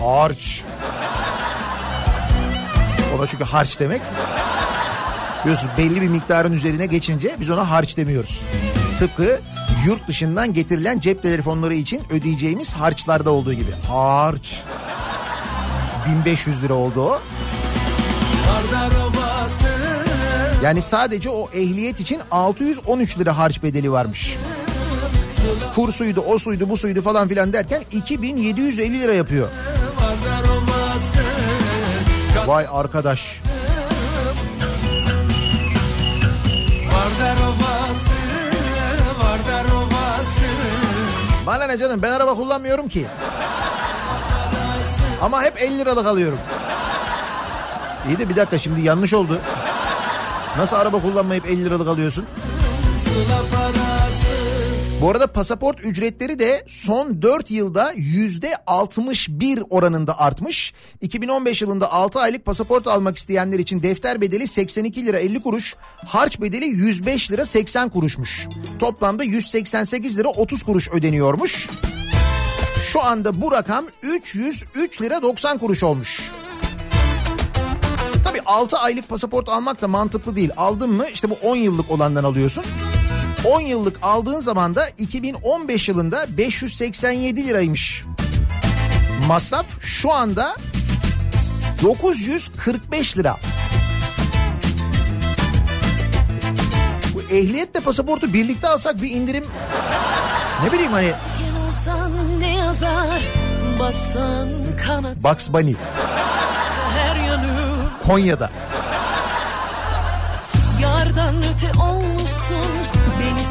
[0.00, 0.62] Harç.
[3.18, 4.02] Ona çünkü harç demek.
[5.42, 8.42] Biliyorsun belli bir miktarın üzerine geçince biz ona harç demiyoruz.
[8.98, 9.40] Tıpkı
[9.86, 13.72] yurt dışından getirilen cep telefonları için ödeyeceğimiz harçlarda olduğu gibi.
[13.88, 14.62] Harç.
[16.08, 17.20] 1500 lira oldu o.
[20.64, 24.36] Yani sadece o ehliyet için 613 lira harç bedeli varmış.
[25.74, 29.48] Kursuydu, o suydu, bu suydu falan filan derken 2750 lira yapıyor.
[32.46, 33.40] Vay arkadaş.
[41.46, 43.06] Bana ne canım ben araba kullanmıyorum ki.
[45.22, 46.38] Ama hep 50 liralık alıyorum.
[48.08, 49.38] İyi de bir dakika şimdi yanlış oldu.
[50.58, 52.26] Nasıl araba kullanmayıp 50 liralık alıyorsun?
[55.00, 60.74] Bu arada pasaport ücretleri de son 4 yılda yüzde 61 oranında artmış.
[61.00, 65.76] 2015 yılında 6 aylık pasaport almak isteyenler için defter bedeli 82 lira 50 kuruş,
[66.06, 68.48] harç bedeli 105 lira 80 kuruşmuş.
[68.78, 71.68] Toplamda 188 lira 30 kuruş ödeniyormuş.
[72.92, 76.30] Şu anda bu rakam 303 lira 90 kuruş olmuş.
[78.24, 80.50] Tabii 6 aylık pasaport almak da mantıklı değil.
[80.56, 82.64] Aldın mı işte bu 10 yıllık olandan alıyorsun.
[83.44, 88.04] 10 yıllık aldığın zaman da 2015 yılında 587 liraymış.
[89.26, 90.56] masraf şu anda
[91.82, 93.36] 945 lira.
[97.14, 99.44] Bu ehliyetle pasaportu birlikte alsak bir indirim
[100.64, 101.12] ne bileyim hani
[105.24, 105.74] Bugs Bunny
[108.06, 108.50] Konya'da.
[110.82, 112.03] Yardan öte Beni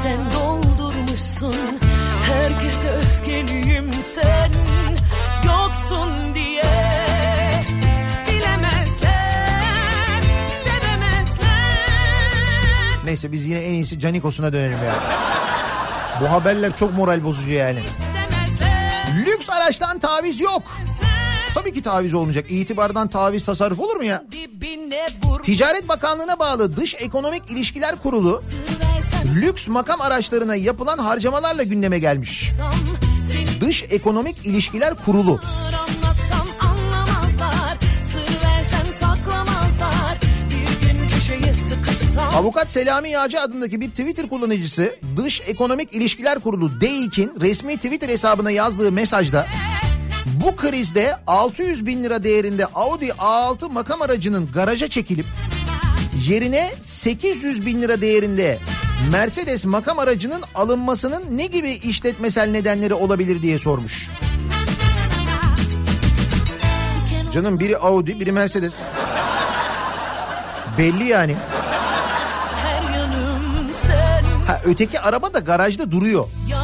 [0.04, 1.80] sen doldurmuşsun
[2.22, 4.52] Herkese öfkeliyim sen
[5.46, 6.64] Yoksun diye
[8.28, 10.22] Bilemezler
[10.64, 11.86] Sevemezler
[13.06, 14.96] Neyse biz yine en iyisi Canikos'una dönelim ya.
[16.22, 17.80] Bu haberler çok moral bozucu yani.
[19.26, 20.64] Lüks araçtan taviz yok.
[21.54, 22.46] Tabii ki taviz olmayacak.
[22.50, 24.24] İtibardan taviz tasarruf olur mu ya?
[25.44, 28.42] Ticaret Bakanlığı'na bağlı Dış Ekonomik İlişkiler Kurulu
[29.36, 32.52] lüks makam araçlarına yapılan harcamalarla gündeme gelmiş.
[33.62, 35.40] Dış Ekonomik İlişkiler Kurulu.
[42.36, 48.52] Avukat Selami Yağcı adındaki bir Twitter kullanıcısı Dış Ekonomik İlişkiler Kurulu DEİK'in resmi Twitter hesabına
[48.52, 49.48] yazdığı mesajda
[50.26, 55.26] bu krizde 600 bin lira değerinde Audi A6 makam aracının garaja çekilip
[56.28, 58.60] yerine 800 bin lira değerinde
[59.12, 64.10] Mercedes makam aracının alınmasının ne gibi işletmesel nedenleri olabilir diye sormuş.
[67.34, 68.74] Canım biri Audi biri Mercedes.
[70.78, 71.36] Belli yani.
[74.48, 76.26] Ha öteki araba da garajda duruyor.
[76.26, 76.63] Öte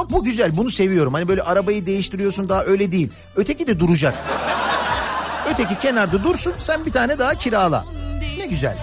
[0.00, 1.14] Bak bu güzel bunu seviyorum.
[1.14, 3.08] Hani böyle arabayı değiştiriyorsun daha öyle değil.
[3.36, 4.14] Öteki de duracak.
[5.54, 7.84] Öteki kenarda dursun sen bir tane daha kirala.
[8.38, 8.76] Ne güzel.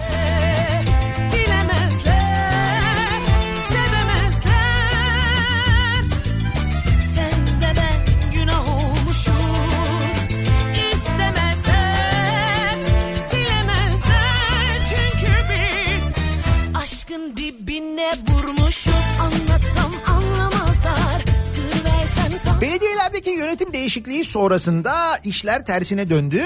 [22.60, 26.42] Belediyelerdeki yönetim değişikliği sonrasında işler tersine döndü.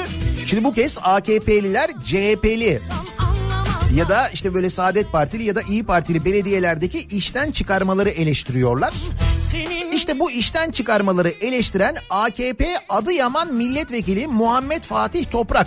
[0.47, 2.81] Şimdi bu kez AKP'liler CHP'li
[3.97, 8.95] ya da işte böyle Saadet Partili ya da İyi Partili belediyelerdeki işten çıkarmaları eleştiriyorlar.
[9.93, 15.67] İşte bu işten çıkarmaları eleştiren AKP Adıyaman Milletvekili Muhammed Fatih Toprak.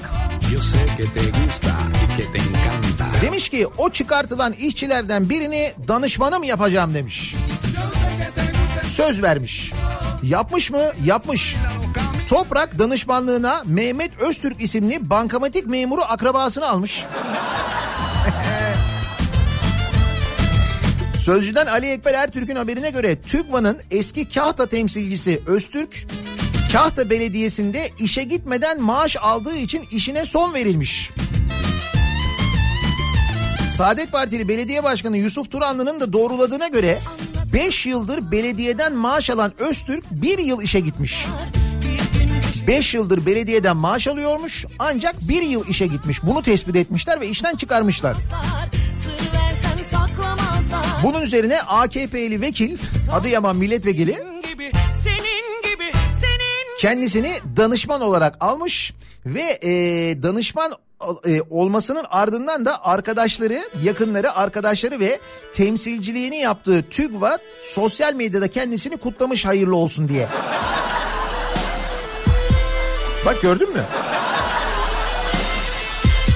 [3.22, 7.36] Demiş ki o çıkartılan işçilerden birini danışmanım yapacağım demiş.
[8.96, 9.72] Söz vermiş.
[10.24, 10.82] Yapmış mı?
[11.06, 11.56] Yapmış.
[12.30, 17.06] Toprak danışmanlığına Mehmet Öztürk isimli bankamatik memuru akrabasını almış.
[21.20, 26.08] Sözcüden Ali Ekber Ertürk'ün haberine göre TÜGVA'nın eski Kahta temsilcisi Öztürk,
[26.72, 31.12] Kahta Belediyesi'nde işe gitmeden maaş aldığı için işine son verilmiş.
[33.78, 36.98] Saadet Partili Belediye Başkanı Yusuf Turanlı'nın da doğruladığına göre
[37.56, 41.26] 5 yıldır belediyeden maaş alan Öztürk 1 yıl işe gitmiş.
[42.68, 46.24] 5 yıldır belediyeden maaş alıyormuş ancak 1 yıl işe gitmiş.
[46.24, 48.18] Bunu tespit etmişler ve işten çıkarmışlar.
[51.04, 52.78] Bunun üzerine AKP'li vekil
[53.12, 54.18] Adıyaman milletvekili
[56.80, 58.94] kendisini danışman olarak almış
[59.26, 59.72] ve e,
[60.24, 60.74] danışman
[61.50, 65.20] olmasının ardından da arkadaşları, yakınları, arkadaşları ve
[65.54, 70.28] temsilciliğini yaptığı TÜGVA sosyal medyada kendisini kutlamış hayırlı olsun diye.
[73.26, 73.82] Bak gördün mü?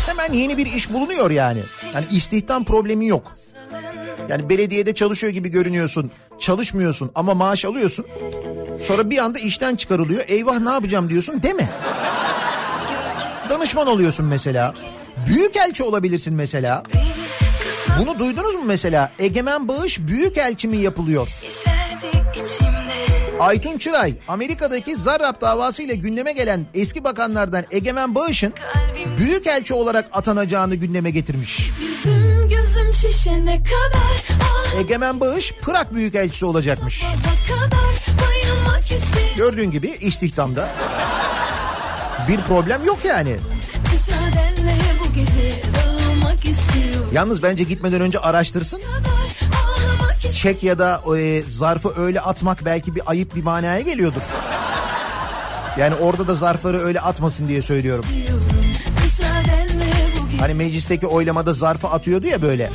[0.05, 1.62] Hemen yeni bir iş bulunuyor yani.
[1.93, 3.34] Yani istihdam problemi yok.
[4.30, 8.05] Yani belediyede çalışıyor gibi görünüyorsun, çalışmıyorsun ama maaş alıyorsun.
[8.82, 10.24] Sonra bir anda işten çıkarılıyor.
[10.28, 11.70] Eyvah ne yapacağım diyorsun deme.
[13.50, 14.74] Danışman oluyorsun mesela.
[15.28, 16.84] Büyükelçi olabilirsin mesela.
[18.00, 19.12] Bunu duydunuz mu mesela?
[19.20, 21.30] Egemen bağış büyükelçi mi yapılıyor?
[23.39, 28.54] Aytun Çıray Amerika'daki Zarrab davası ile gündeme gelen eski bakanlardan Egemen Bağış'ın
[29.18, 31.70] büyükelçi olarak atanacağını gündeme getirmiş.
[31.82, 34.39] Yüzüm gözüm şişene kadar
[34.80, 37.04] Egemen Bağış Pırak Büyükelçisi olacakmış.
[39.38, 40.70] Gördüğün gibi istihdamda
[42.30, 43.38] bir problem yok yani.
[47.14, 48.82] Yalnız bence gitmeden önce araştırsın.
[50.36, 54.22] Çek ya da e, zarfı öyle atmak belki bir ayıp bir manaya geliyordur.
[55.80, 58.06] Yani orada da zarfları öyle atmasın diye söylüyorum.
[60.40, 62.70] Hani meclisteki oylamada zarfı atıyordu ya böyle.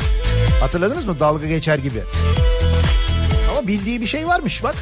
[0.61, 1.21] Hatırladınız mı?
[1.21, 2.03] Dalga geçer gibi.
[3.51, 4.75] Ama bildiği bir şey varmış bak.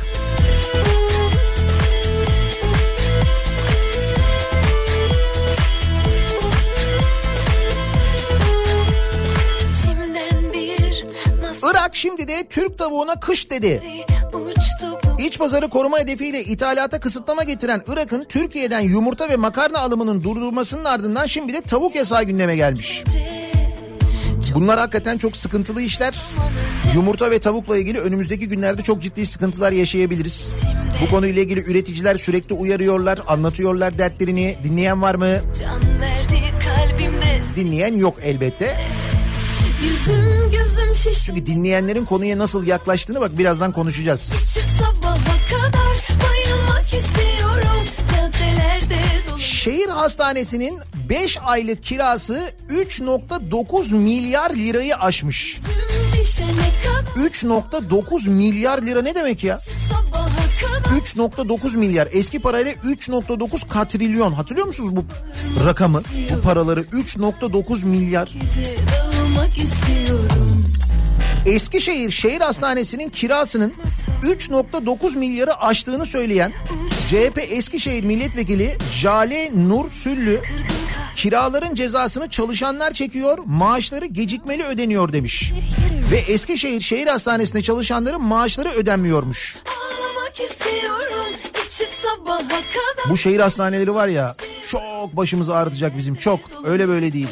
[12.03, 13.82] De Türk tavuğuna kış dedi.
[15.18, 21.26] İç pazarı koruma hedefiyle ithalata kısıtlama getiren Irak'ın Türkiye'den yumurta ve makarna alımının durdurulmasının ardından
[21.26, 23.03] şimdi de tavuk yasağı gündeme gelmiş.
[24.55, 26.14] Bunlar hakikaten çok sıkıntılı işler.
[26.94, 30.62] Yumurta ve tavukla ilgili önümüzdeki günlerde çok ciddi sıkıntılar yaşayabiliriz.
[31.03, 34.57] Bu konuyla ilgili üreticiler sürekli uyarıyorlar, anlatıyorlar dertlerini.
[34.64, 35.26] Dinleyen var mı?
[37.57, 38.76] Dinleyen yok elbette.
[39.83, 44.33] Yüzüm gözüm şiş Çünkü dinleyenlerin konuya nasıl yaklaştığını bak birazdan konuşacağız.
[49.39, 55.59] Şehir hastanesinin 5 aylık kirası 3.9 milyar lirayı aşmış.
[55.89, 56.49] Tüm şişene
[56.85, 59.59] kadar 3.9 milyar lira ne demek ya?
[59.91, 60.28] sabaha
[60.61, 62.09] kadar 3.9 milyar.
[62.12, 64.33] Eski parayla 3.9 katrilyon.
[64.33, 65.05] Hatırlıyor musunuz bu
[65.64, 66.03] rakamı?
[66.37, 68.28] Bu paraları 3.9 milyar.
[68.41, 68.76] Gece
[69.43, 70.64] dağılmak istiyorum
[71.47, 73.74] Eskişehir Şehir Hastanesi'nin kirasının
[74.22, 76.53] 3.9 milyarı aştığını söyleyen
[77.09, 80.40] CHP Eskişehir Milletvekili Jale Nur Süllü
[81.16, 85.53] kiraların cezasını çalışanlar çekiyor maaşları gecikmeli ödeniyor demiş.
[86.12, 89.57] Ve Eskişehir Şehir Hastanesi'nde çalışanların maaşları ödenmiyormuş.
[93.09, 94.36] Bu şehir hastaneleri var ya
[94.68, 97.28] çok başımızı ağrıtacak bizim çok öyle böyle değil.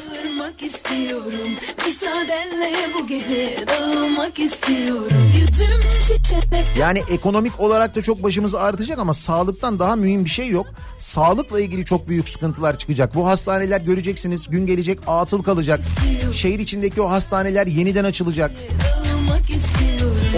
[0.61, 1.51] Dağılmak istiyorum
[1.87, 9.15] Müsaadenle bu gece dağılmak istiyorum Yüzüm şişene Yani ekonomik olarak da çok başımızı ağrıtacak ama
[9.15, 10.67] sağlıktan daha mühim bir şey yok.
[10.99, 13.15] Sağlıkla ilgili çok büyük sıkıntılar çıkacak.
[13.15, 15.81] Bu hastaneler göreceksiniz gün gelecek atıl kalacak.
[16.33, 18.53] Şehir içindeki o hastaneler yeniden açılacak.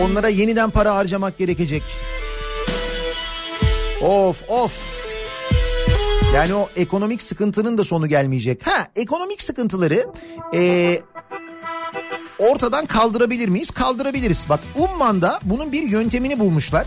[0.00, 1.82] Onlara yeniden para harcamak gerekecek.
[4.02, 4.72] Of of.
[6.34, 8.66] Yani o ekonomik sıkıntının da sonu gelmeyecek.
[8.66, 10.06] Ha ekonomik sıkıntıları
[10.52, 11.02] eee,
[12.38, 13.70] ortadan kaldırabilir miyiz?
[13.70, 14.46] Kaldırabiliriz.
[14.48, 16.86] Bak Umman'da bunun bir yöntemini bulmuşlar.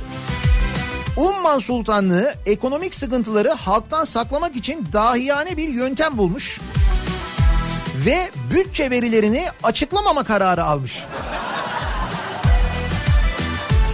[1.17, 6.61] Umman Sultanlığı ekonomik sıkıntıları halktan saklamak için dahiyane bir yöntem bulmuş.
[8.05, 11.03] Ve bütçe verilerini açıklamama kararı almış.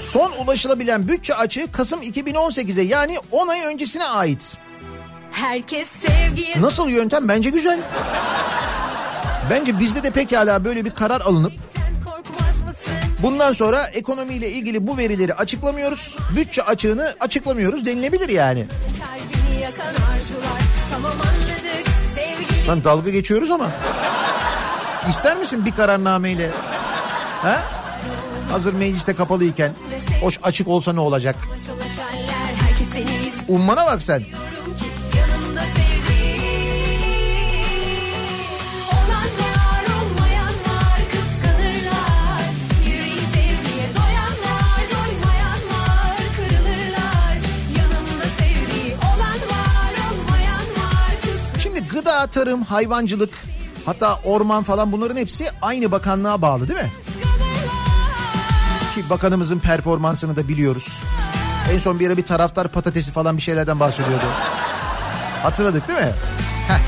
[0.03, 4.57] Son ulaşılabilen bütçe açığı Kasım 2018'e yani 10 ay öncesine ait.
[5.31, 7.27] Herkes sevgiye Nasıl yöntem?
[7.27, 7.79] Bence güzel.
[9.49, 11.53] Bence bizde de pekala böyle bir karar alınıp
[13.23, 16.17] bundan sonra ekonomiyle ilgili bu verileri açıklamıyoruz.
[16.35, 18.65] Bütçe açığını açıklamıyoruz denilebilir yani.
[22.67, 23.67] Lan dalga geçiyoruz ama.
[25.09, 26.49] İster misin bir kararnameyle?
[27.41, 27.61] Ha?
[28.51, 29.71] Hazır mecliste kapalıyken.
[30.21, 31.35] Hoş açık olsa ne olacak?
[33.47, 34.23] Ummana bak sen.
[52.11, 53.29] gıda, tarım, hayvancılık
[53.85, 56.91] hatta orman falan bunların hepsi aynı bakanlığa bağlı değil mi?
[58.95, 61.01] Ki bakanımızın performansını da biliyoruz.
[61.71, 64.25] En son bir ara bir taraftar patatesi falan bir şeylerden bahsediyordu.
[65.43, 66.11] Hatırladık değil mi?
[66.67, 66.79] Heh.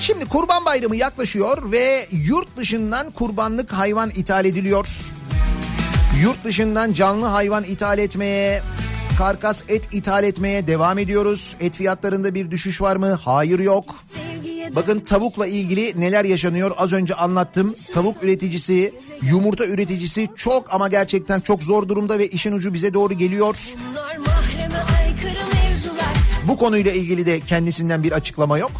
[0.00, 4.88] Şimdi Kurban Bayramı yaklaşıyor ve yurt dışından kurbanlık hayvan ithal ediliyor.
[6.22, 8.62] Yurt dışından canlı hayvan ithal etmeye,
[9.18, 11.56] karkas et ithal etmeye devam ediyoruz.
[11.60, 13.18] Et fiyatlarında bir düşüş var mı?
[13.24, 13.84] Hayır yok.
[14.14, 14.29] Sevgiye
[14.74, 17.74] Bakın tavukla ilgili neler yaşanıyor az önce anlattım.
[17.92, 23.14] Tavuk üreticisi, yumurta üreticisi çok ama gerçekten çok zor durumda ve işin ucu bize doğru
[23.14, 23.56] geliyor.
[26.48, 28.70] Bu konuyla ilgili de kendisinden bir açıklama yok.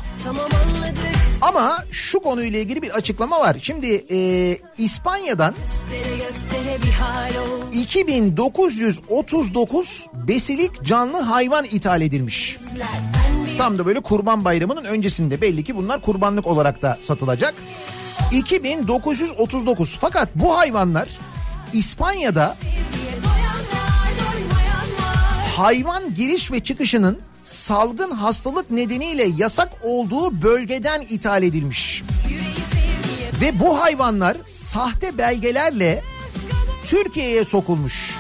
[1.40, 3.56] Ama şu konuyla ilgili bir açıklama var.
[3.62, 12.58] Şimdi e, İspanya'dan göstere göstere bir hal ol 2939 besilik canlı hayvan ithal edilmiş.
[12.74, 12.80] Bir
[13.60, 17.54] Tam da böyle kurban bayramının öncesinde belli ki bunlar kurbanlık olarak da satılacak.
[18.32, 21.08] 2939 fakat bu hayvanlar
[21.72, 22.56] İspanya'da
[25.56, 32.02] hayvan giriş ve çıkışının salgın hastalık nedeniyle yasak olduğu bölgeden ithal edilmiş.
[33.40, 36.02] Ve bu hayvanlar sahte belgelerle
[36.84, 38.14] Türkiye'ye sokulmuş.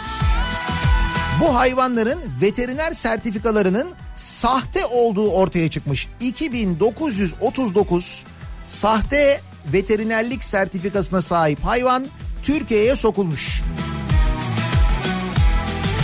[1.40, 6.08] Bu hayvanların veteriner sertifikalarının sahte olduğu ortaya çıkmış.
[6.20, 8.24] 2939
[8.64, 9.40] sahte
[9.72, 12.06] veterinerlik sertifikasına sahip hayvan
[12.42, 13.62] Türkiye'ye sokulmuş.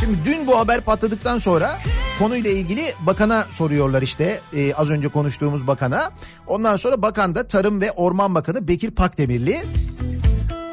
[0.00, 1.78] Şimdi dün bu haber patladıktan sonra
[2.18, 6.10] konuyla ilgili bakana soruyorlar işte e, az önce konuştuğumuz bakana.
[6.46, 9.64] Ondan sonra bakan da Tarım ve Orman Bakanı Bekir Pakdemirli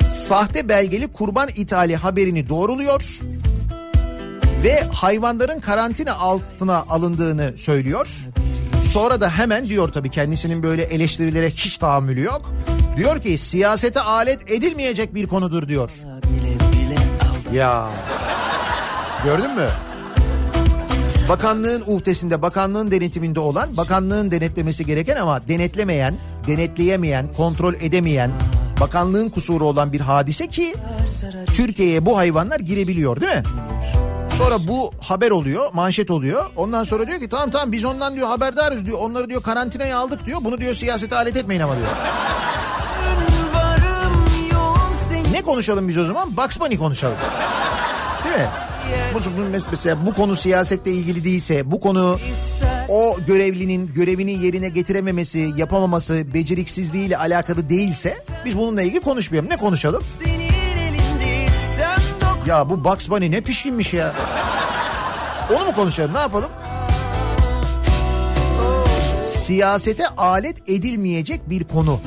[0.09, 3.19] sahte belgeli kurban ithali haberini doğruluyor
[4.63, 8.09] ve hayvanların karantina altına alındığını söylüyor.
[8.91, 12.53] Sonra da hemen diyor tabii kendisinin böyle eleştirilere hiç tahammülü yok.
[12.97, 15.89] Diyor ki siyasete alet edilmeyecek bir konudur diyor.
[17.53, 17.87] Ya
[19.23, 19.67] gördün mü?
[21.29, 26.15] Bakanlığın uhdesinde, bakanlığın denetiminde olan, bakanlığın denetlemesi gereken ama denetlemeyen,
[26.47, 28.31] denetleyemeyen, kontrol edemeyen,
[28.79, 30.75] bakanlığın kusuru olan bir hadise ki
[31.47, 33.43] Türkiye'ye bu hayvanlar girebiliyor değil mi?
[34.37, 36.45] Sonra bu haber oluyor, manşet oluyor.
[36.55, 38.99] Ondan sonra diyor ki tamam tamam biz ondan diyor haberdarız diyor.
[38.99, 40.39] Onları diyor karantinaya aldık diyor.
[40.43, 41.87] Bunu diyor siyasete alet etmeyin ama diyor.
[45.31, 46.37] Ne konuşalım biz o zaman?
[46.37, 47.17] Bugs Bunny konuşalım.
[48.25, 48.47] Değil mi?
[49.13, 49.19] Bu,
[49.51, 52.19] mesela bu konu siyasetle ilgili değilse, bu konu
[52.89, 59.49] o görevlinin görevini yerine getirememesi, yapamaması, beceriksizliğiyle alakalı değilse biz bununla ilgili konuşmayalım.
[59.49, 60.03] Ne konuşalım?
[62.47, 64.13] Ya bu Bugs Bunny ne pişkinmiş ya.
[65.55, 66.49] Onu mu konuşalım ne yapalım?
[69.25, 71.99] Siyasete alet edilmeyecek bir konu.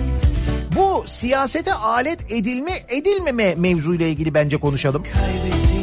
[0.76, 5.02] Bu siyasete alet edilme edilmeme mevzuyla ilgili bence konuşalım.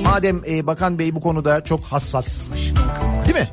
[0.03, 2.47] Madem e, Bakan Bey bu konuda çok hassas.
[3.25, 3.49] Değil mi?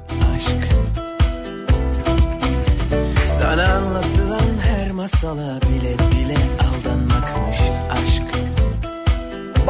[3.39, 7.59] Sana anlatılan her masala bile bile aldanmakmış
[7.91, 8.30] aşk.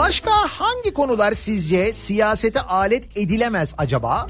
[0.00, 4.26] Başka hangi konular sizce siyasete alet edilemez acaba?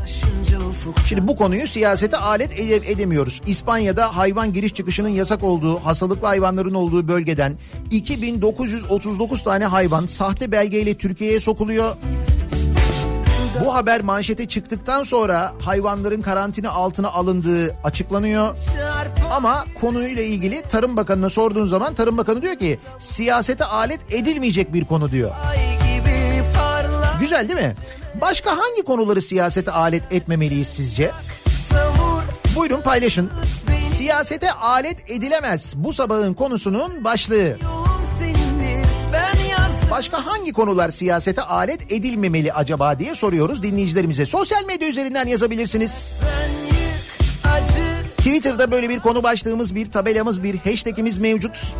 [1.08, 3.40] Şimdi bu konuyu siyasete alet ede- edemiyoruz.
[3.46, 7.56] İspanya'da hayvan giriş çıkışının yasak olduğu, hastalıklı hayvanların olduğu bölgeden
[7.90, 11.96] 2939 tane hayvan sahte belgeyle Türkiye'ye sokuluyor.
[13.64, 18.56] Bu haber manşete çıktıktan sonra hayvanların karantina altına alındığı açıklanıyor.
[19.30, 24.84] Ama konuyla ilgili Tarım Bakanı'na sorduğun zaman Tarım Bakanı diyor ki siyasete alet edilmeyecek bir
[24.84, 25.30] konu diyor.
[27.20, 27.74] Güzel değil mi?
[28.20, 31.10] Başka hangi konuları siyasete alet etmemeliyiz sizce?
[32.56, 33.30] Buyurun paylaşın.
[33.96, 37.56] Siyasete alet edilemez bu sabahın konusunun başlığı.
[39.90, 44.26] Başka hangi konular siyasete alet edilmemeli acaba diye soruyoruz dinleyicilerimize.
[44.26, 46.12] Sosyal medya üzerinden yazabilirsiniz.
[48.18, 51.74] Twitter'da böyle bir konu başlığımız, bir tabelamız, bir hashtagimiz mevcut.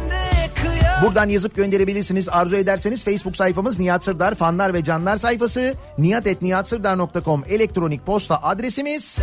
[1.03, 2.29] Buradan yazıp gönderebilirsiniz.
[2.29, 5.75] Arzu ederseniz Facebook sayfamız Nihat Sırdar fanlar ve canlar sayfası.
[5.99, 9.19] nihatetnihatsırdar.com elektronik posta adresimiz.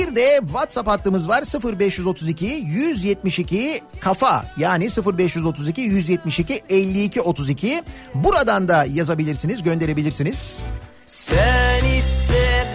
[0.00, 1.42] Bir de WhatsApp hattımız var
[1.78, 7.82] 0532 172 kafa yani 0532 172 52 32.
[8.14, 10.62] Buradan da yazabilirsiniz, gönderebilirsiniz.
[11.06, 12.66] Sen iste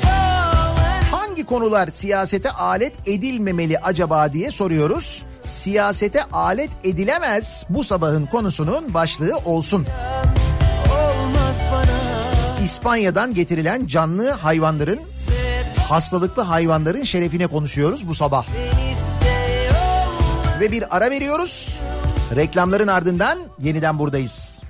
[1.11, 5.23] Hangi konular siyasete alet edilmemeli acaba diye soruyoruz.
[5.45, 9.85] Siyasete alet edilemez bu sabahın konusunun başlığı olsun.
[10.91, 12.65] olmaz bana.
[12.65, 14.99] İspanya'dan getirilen canlı hayvanların
[15.89, 18.45] hastalıklı hayvanların şerefine konuşuyoruz bu sabah.
[20.59, 21.79] Ve bir ara veriyoruz.
[22.35, 24.61] Reklamların ardından yeniden buradayız.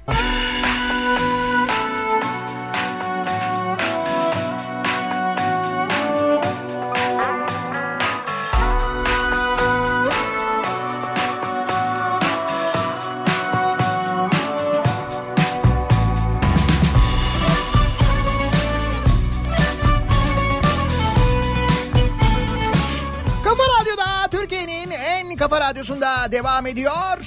[26.05, 27.17] Kafa radyosunda devam ediyor.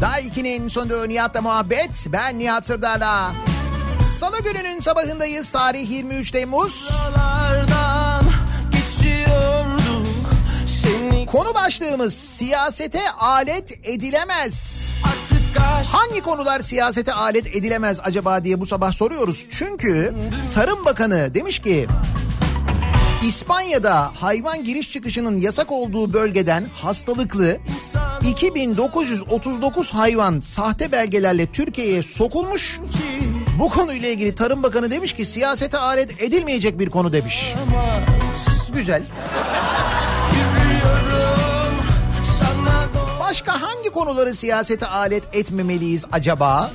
[0.00, 2.06] Daha 2'nin sonunda Nihat'la muhabbet.
[2.12, 3.32] Ben Nihat Sırdar'la.
[4.18, 5.50] Salı gününün sabahındayız.
[5.50, 6.90] Tarih 23 Temmuz.
[11.26, 14.86] Konu başlığımız siyasete alet edilemez.
[15.92, 19.46] Hangi konular siyasete alet edilemez acaba diye bu sabah soruyoruz.
[19.50, 20.14] Çünkü
[20.54, 21.86] Tarım Bakanı demiş ki
[23.24, 27.58] İspanya'da hayvan giriş çıkışının yasak olduğu bölgeden hastalıklı
[28.28, 32.80] 2939 hayvan sahte belgelerle Türkiye'ye sokulmuş.
[33.58, 37.54] Bu konuyla ilgili Tarım Bakanı demiş ki siyasete alet edilmeyecek bir konu demiş.
[38.74, 39.02] Güzel.
[43.20, 46.70] Başka hangi konuları siyasete alet etmemeliyiz acaba?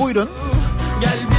[0.00, 0.28] Buyurun.
[1.00, 1.37] gel birazcık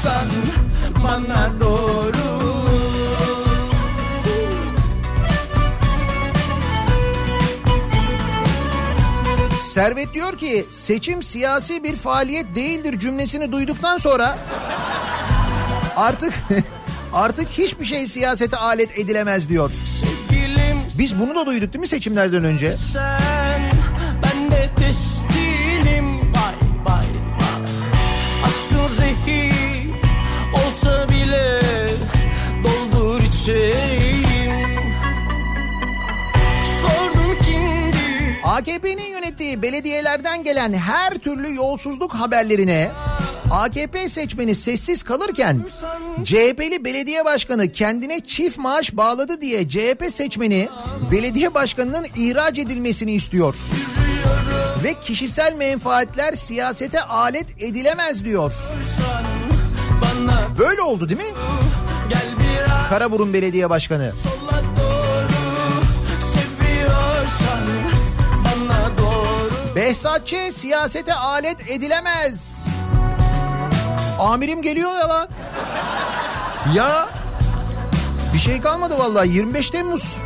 [0.00, 0.28] Seviyorsan
[1.04, 2.16] bana doğru.
[9.62, 14.38] Servet diyor ki seçim siyasi bir faaliyet değildir cümlesini duyduktan sonra
[15.96, 16.34] artık
[17.12, 19.70] Artık hiçbir şey siyasete alet edilemez diyor.
[20.98, 22.74] Biz bunu da duyduk değil mi seçimlerden önce?
[22.74, 23.49] sen
[33.50, 34.92] içeyim
[36.80, 42.90] Sordun kimdi AKP'nin yönettiği belediyelerden gelen her türlü yolsuzluk haberlerine
[43.50, 45.66] AKP seçmeni sessiz kalırken
[46.24, 50.68] CHP'li belediye başkanı kendine çift maaş bağladı diye CHP seçmeni
[51.12, 53.54] belediye başkanının ihraç edilmesini istiyor.
[54.84, 58.52] Ve kişisel menfaatler siyasete alet edilemez diyor.
[60.58, 61.26] Böyle oldu değil mi?
[62.08, 62.39] gel
[62.90, 64.12] Karaburun Belediye Başkanı.
[64.76, 65.28] doğru
[66.20, 67.66] Seviyorsan
[68.44, 70.34] bana doğru Behzat Ç.
[70.52, 72.66] siyasete alet edilemez.
[74.18, 75.28] Amirim geliyor ya lan.
[76.74, 77.08] Ya
[78.34, 80.16] bir şey kalmadı vallahi 25 Temmuz.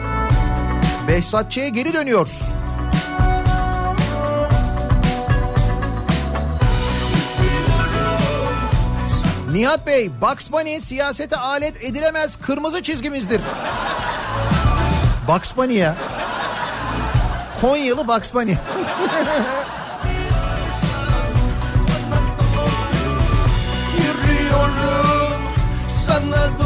[1.09, 2.29] Behzat Ç'ye geri dönüyor.
[9.55, 13.41] Nihat Bey, Bugs Bunny siyasete alet edilemez kırmızı çizgimizdir.
[15.29, 15.97] Bugs Bunny ya.
[17.61, 18.55] Konyalı Bugs Bunny.
[23.99, 25.41] Yürüyorum
[26.07, 26.64] sana doğru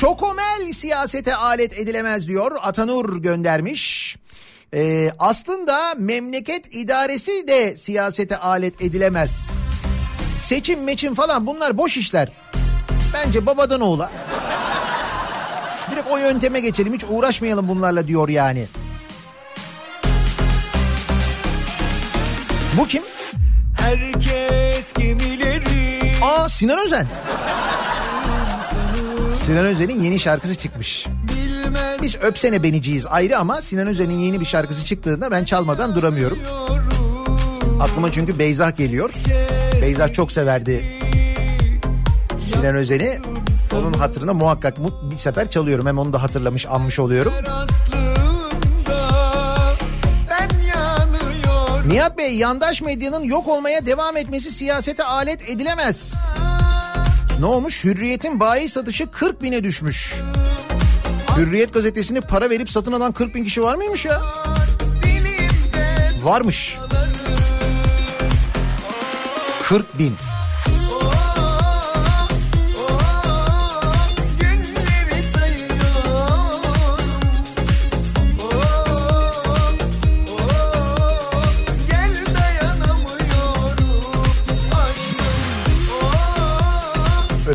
[0.00, 2.52] Çokomel siyasete alet edilemez diyor.
[2.62, 4.16] Atanur göndermiş.
[4.74, 9.50] Ee, aslında memleket idaresi de siyasete alet edilemez.
[10.36, 12.28] Seçim meçim falan bunlar boş işler.
[13.14, 14.10] Bence babadan oğula.
[15.90, 18.66] Direkt o yönteme geçelim hiç uğraşmayalım bunlarla diyor yani.
[22.78, 23.02] Bu kim?
[23.80, 27.06] Herkes gemileri Aa Sinan Özen.
[29.34, 31.06] Sinan Özen'in yeni şarkısı çıkmış.
[31.28, 36.38] bilmez Biz Öpsene Beniciyiz ayrı ama Sinan Özen'in yeni bir şarkısı çıktığında ben çalmadan duramıyorum.
[37.80, 39.12] Aklıma çünkü Beyza geliyor.
[39.82, 40.84] Beyza çok severdi
[42.38, 43.20] Sinan Özen'i.
[43.72, 45.86] Onun hatırına muhakkak mu- bir sefer çalıyorum.
[45.86, 47.32] Hem onu da hatırlamış anmış oluyorum.
[51.86, 56.14] Nihat Bey yandaş medyanın yok olmaya devam etmesi siyasete alet edilemez.
[57.44, 57.84] Ne olmuş?
[57.84, 60.14] Hürriyet'in bayi satışı 40 bine düşmüş.
[61.36, 64.22] Hürriyet gazetesini para verip satın alan 40 bin kişi var mıymış ya?
[66.22, 66.78] Varmış.
[69.62, 70.14] 40 bin.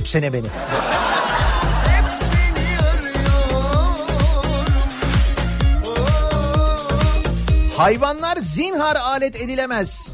[0.09, 0.47] Öpsene beni.
[7.77, 10.11] Hayvanlar zinhar alet edilemez.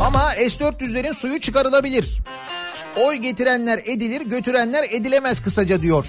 [0.00, 2.22] Ama S-400'lerin suyu çıkarılabilir.
[2.96, 6.06] Oy getirenler edilir, götürenler edilemez kısaca diyor.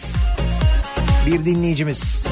[1.25, 2.30] Bir dinleyicimiz.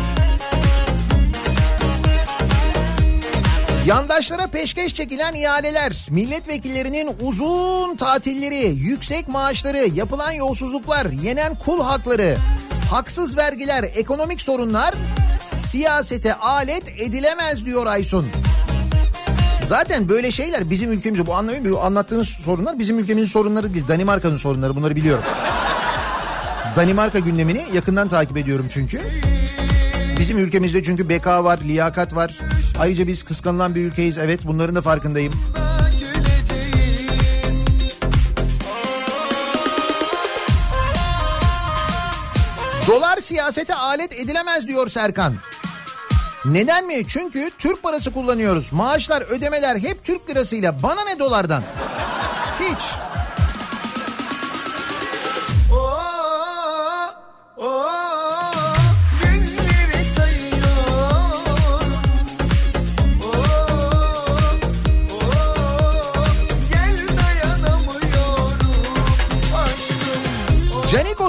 [3.90, 12.38] Yandaşlara peşkeş çekilen ihaleler, milletvekillerinin uzun tatilleri, yüksek maaşları, yapılan yolsuzluklar, yenen kul hakları,
[12.92, 14.94] haksız vergiler, ekonomik sorunlar
[15.66, 18.26] siyasete alet edilemez diyor Aysun.
[19.68, 23.88] Zaten böyle şeyler bizim ülkemizde bu anlamı bu anlattığınız sorunlar bizim ülkemizin sorunları değil.
[23.88, 25.24] Danimarka'nın sorunları bunları biliyorum.
[26.76, 29.29] Danimarka gündemini yakından takip ediyorum çünkü.
[30.20, 32.38] Bizim ülkemizde çünkü beka var, liyakat var.
[32.80, 34.18] Ayrıca biz kıskanılan bir ülkeyiz.
[34.18, 35.34] Evet bunların da farkındayım.
[42.88, 45.36] Dolar siyasete alet edilemez diyor Serkan.
[46.46, 47.08] Neden mi?
[47.08, 48.74] Çünkü Türk parası kullanıyoruz.
[48.74, 50.84] Maaşlar, ödemeler hep Türk lirasıyla.
[50.84, 51.64] Bana ne dolardan?
[52.60, 53.09] Hiç.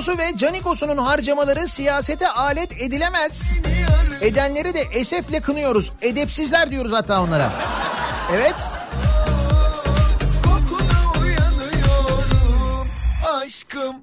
[0.00, 3.58] Canikos'u ve Canikos'unun harcamaları siyasete alet edilemez.
[4.20, 5.92] Edenleri de esefle kınıyoruz.
[6.02, 7.52] Edepsizler diyoruz hatta onlara.
[8.34, 8.54] Evet.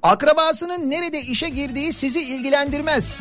[0.04, 3.20] Akrabasının nerede işe girdiği sizi ilgilendirmez.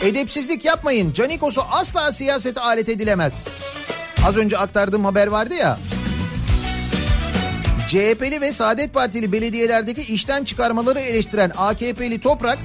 [0.00, 1.12] Edepsizlik yapmayın.
[1.12, 3.48] Canikos'u asla siyasete alet edilemez.
[4.26, 5.78] Az önce aktardığım haber vardı ya.
[7.92, 12.58] CHP'li ve Saadet Partili belediyelerdeki işten çıkarmaları eleştiren AKP'li Toprak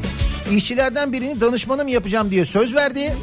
[0.51, 3.15] işçilerden birini danışmanım yapacağım diye söz verdi.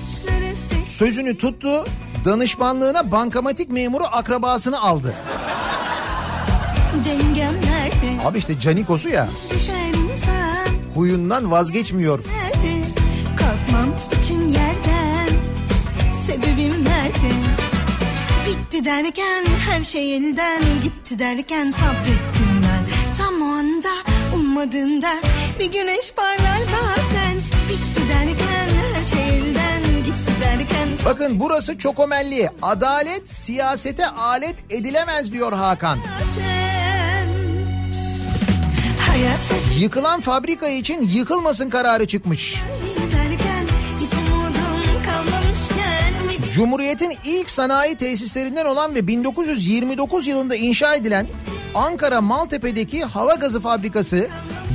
[0.85, 1.85] Sözünü tuttu.
[2.25, 5.15] Danışmanlığına bankamatik memuru akrabasını aldı.
[8.25, 9.29] Abi işte Canikos'u ya
[10.95, 12.21] huyundan vazgeçmiyor.
[18.75, 23.89] Bitti derken her şey elden gitti derken sabrettim ben Tam o anda
[24.35, 25.11] ummadığında
[25.59, 27.37] bir güneş parlar bazen
[27.69, 32.51] Bitti derken her şey elden gitti derken Bakın burası çok omelli.
[32.63, 35.99] Adalet siyasete alet edilemez diyor Hakan.
[39.79, 42.63] Yıkılan fabrika için yıkılmasın kararı çıkmış.
[46.55, 51.27] Cumhuriyet'in ilk sanayi tesislerinden olan ve 1929 yılında inşa edilen
[51.75, 54.29] Ankara Maltepe'deki hava gazı fabrikası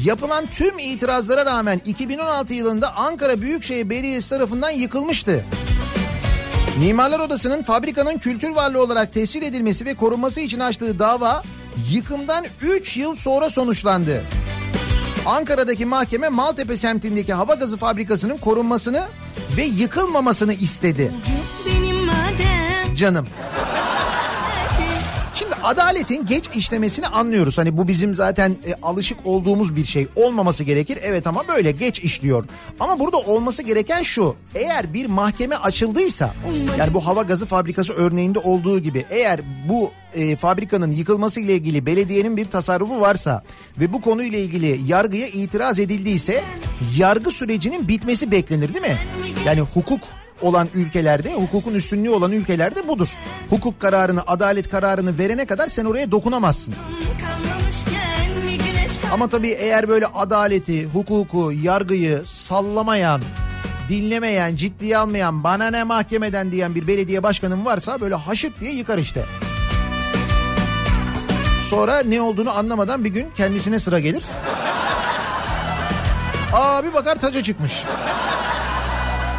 [0.05, 5.45] yapılan tüm itirazlara rağmen 2016 yılında Ankara Büyükşehir Belediyesi tarafından yıkılmıştı.
[6.79, 11.41] Mimarlar Odası'nın fabrikanın kültür varlığı olarak tescil edilmesi ve korunması için açtığı dava
[11.91, 14.23] yıkımdan 3 yıl sonra sonuçlandı.
[15.25, 19.07] Ankara'daki mahkeme Maltepe semtindeki hava gazı fabrikasının korunmasını
[19.57, 21.11] ve yıkılmamasını istedi.
[22.95, 23.27] Canım.
[25.35, 27.57] Şimdi adaletin geç işlemesini anlıyoruz.
[27.57, 30.07] Hani bu bizim zaten e, alışık olduğumuz bir şey.
[30.15, 30.99] Olmaması gerekir.
[31.01, 32.45] Evet ama böyle geç işliyor.
[32.79, 34.35] Ama burada olması gereken şu.
[34.55, 36.33] Eğer bir mahkeme açıldıysa
[36.79, 39.39] yani bu hava gazı fabrikası örneğinde olduğu gibi eğer
[39.69, 43.43] bu e, fabrikanın yıkılması ile ilgili belediyenin bir tasarrufu varsa
[43.79, 46.43] ve bu konuyla ilgili yargıya itiraz edildiyse
[46.97, 48.97] yargı sürecinin bitmesi beklenir değil mi?
[49.45, 50.01] Yani hukuk
[50.41, 53.09] olan ülkelerde, hukukun üstünlüğü olan ülkelerde budur.
[53.49, 56.75] Hukuk kararını, adalet kararını verene kadar sen oraya dokunamazsın.
[59.13, 63.21] Ama tabii eğer böyle adaleti, hukuku, yargıyı sallamayan,
[63.89, 68.97] dinlemeyen, ciddiye almayan, bana ne mahkemeden diyen bir belediye başkanın varsa böyle haşırt diye yıkar
[68.97, 69.25] işte.
[71.69, 74.23] Sonra ne olduğunu anlamadan bir gün kendisine sıra gelir.
[76.53, 77.71] Aa bir bakar taca çıkmış.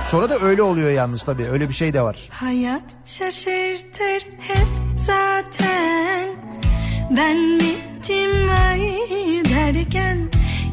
[0.06, 1.46] Sonra da öyle oluyor yalnız tabii.
[1.48, 2.28] Öyle bir şey de var.
[2.30, 6.28] Hayat şaşırtır hep zaten
[7.10, 8.80] Ben bittim ay
[9.44, 10.18] derken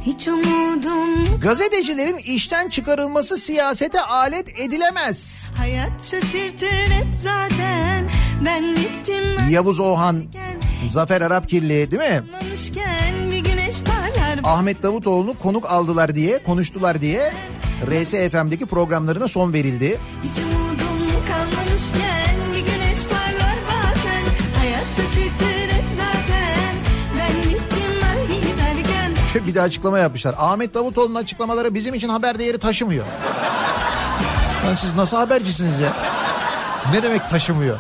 [0.06, 5.46] hiç umudum Gazetecilerin işten çıkarılması siyasete alet edilemez.
[5.58, 8.10] Hayat şaşırtır hep zaten
[8.46, 12.24] Ben bittim Yavuz Oğan, derken Zafer Arapkirli değil mi?
[14.44, 17.34] Ahmet Davutoğlu'nu konuk aldılar diye, konuştular diye
[17.86, 20.00] RSFM'deki programlarına son verildi.
[20.24, 24.24] Hiç umudum kalmamışken bir güneş parlar bazen
[24.60, 26.76] Hayat şaşırtır hep zaten
[27.20, 29.12] Ben gittim ay derken
[29.48, 30.36] bir de açıklama yapmışlar.
[30.38, 33.06] Ahmet Davutoğlu'nun açıklamaları bizim için haber değeri taşımıyor.
[34.66, 35.94] Lan siz nasıl habercisiniz ya?
[36.94, 37.80] Ne demek taşımıyor?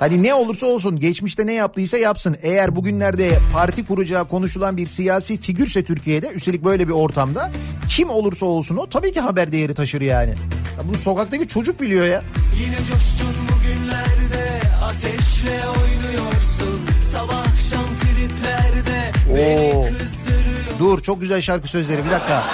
[0.00, 2.36] Hani ne olursa olsun geçmişte ne yaptıysa yapsın.
[2.42, 7.50] Eğer bugünlerde parti kuracağı konuşulan bir siyasi figürse Türkiye'de üstelik böyle bir ortamda
[7.88, 10.30] kim olursa olsun o tabii ki haber değeri taşır yani.
[10.78, 12.22] Ya bunu sokaktaki çocuk biliyor ya.
[12.60, 16.80] Yine coştun bugünlerde ateşle oynuyorsun
[17.12, 19.36] sabah akşam triplerde Oo.
[19.36, 22.44] beni kızdırıyor Dur çok güzel şarkı sözleri bir dakika.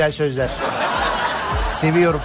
[0.00, 0.50] Güzel sözler.
[1.68, 2.20] Seviyorum.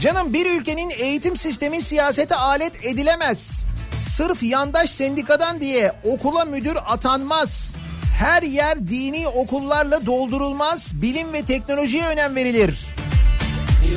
[0.00, 3.64] Canım bir ülkenin eğitim sistemi siyasete alet edilemez.
[3.98, 7.74] Sırf yandaş sendikadan diye okula müdür atanmaz.
[8.18, 11.02] Her yer dini okullarla doldurulmaz.
[11.02, 12.86] Bilim ve teknolojiye önem verilir.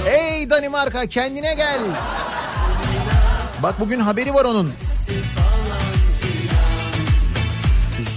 [0.08, 1.82] Ey Danimarka kendine gel.
[3.64, 4.74] Bak bugün haberi var onun.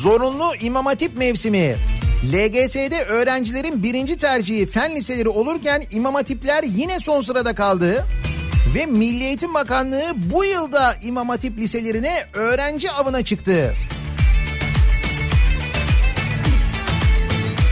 [0.03, 1.77] Zorunlu İmam Hatip mevsimi.
[2.25, 8.05] LGS'de öğrencilerin birinci tercihi fen liseleri olurken İmam Hatipler yine son sırada kaldı.
[8.75, 13.75] Ve Milli Eğitim Bakanlığı bu yılda İmam Hatip liselerine öğrenci avına çıktı.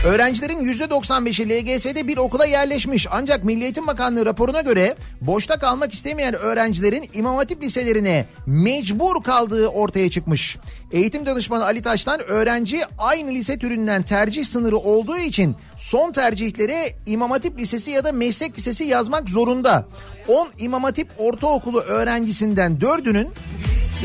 [0.05, 3.07] Öğrencilerin %95'i LGS'de bir okula yerleşmiş.
[3.11, 9.67] Ancak Milli Eğitim Bakanlığı raporuna göre boşta kalmak istemeyen öğrencilerin İmam Hatip liselerine mecbur kaldığı
[9.67, 10.57] ortaya çıkmış.
[10.91, 17.31] Eğitim danışmanı Ali Taş'tan öğrenci aynı lise türünden tercih sınırı olduğu için son tercihlere İmam
[17.31, 19.85] Hatip Lisesi ya da meslek lisesi yazmak zorunda.
[20.27, 23.27] 10 İmam Hatip Ortaokulu öğrencisinden 4'ünün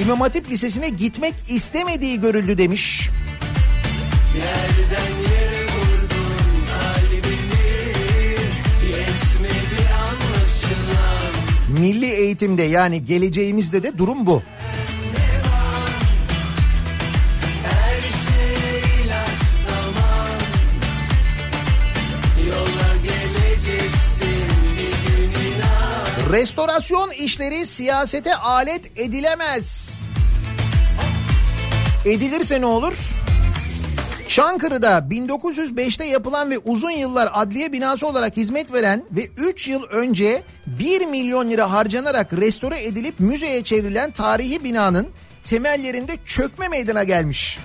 [0.03, 3.09] İmam Hatip Lisesi'ne gitmek istemediği görüldü demiş.
[4.37, 5.30] Yerden
[11.81, 14.43] Milli eğitimde yani geleceğimizde de durum bu.
[26.33, 30.01] Restorasyon işleri siyasete alet edilemez.
[32.05, 32.95] Edilirse ne olur?
[34.31, 40.43] Çankırı'da 1905'te yapılan ve uzun yıllar adliye binası olarak hizmet veren ve 3 yıl önce
[40.67, 45.09] 1 milyon lira harcanarak restore edilip müzeye çevrilen tarihi binanın
[45.45, 47.59] temellerinde çökme meydana gelmiş.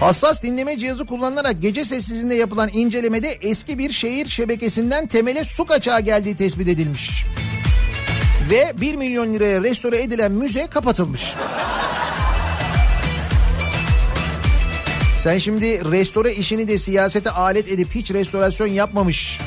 [0.00, 6.00] Hassas dinleme cihazı kullanılarak gece sessizliğinde yapılan incelemede eski bir şehir şebekesinden temele su kaçağı
[6.00, 7.24] geldiği tespit edilmiş.
[8.50, 11.34] Ve 1 milyon liraya restore edilen müze kapatılmış.
[15.22, 19.38] Sen şimdi restore işini de siyasete alet edip hiç restorasyon yapmamış.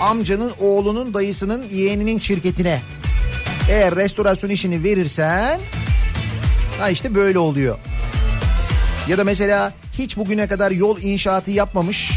[0.00, 2.82] Amcanın, oğlunun, dayısının, yeğeninin şirketine
[3.70, 5.60] eğer restorasyon işini verirsen
[6.78, 7.78] ha işte böyle oluyor.
[9.08, 12.12] Ya da mesela hiç bugüne kadar yol inşaatı yapmamış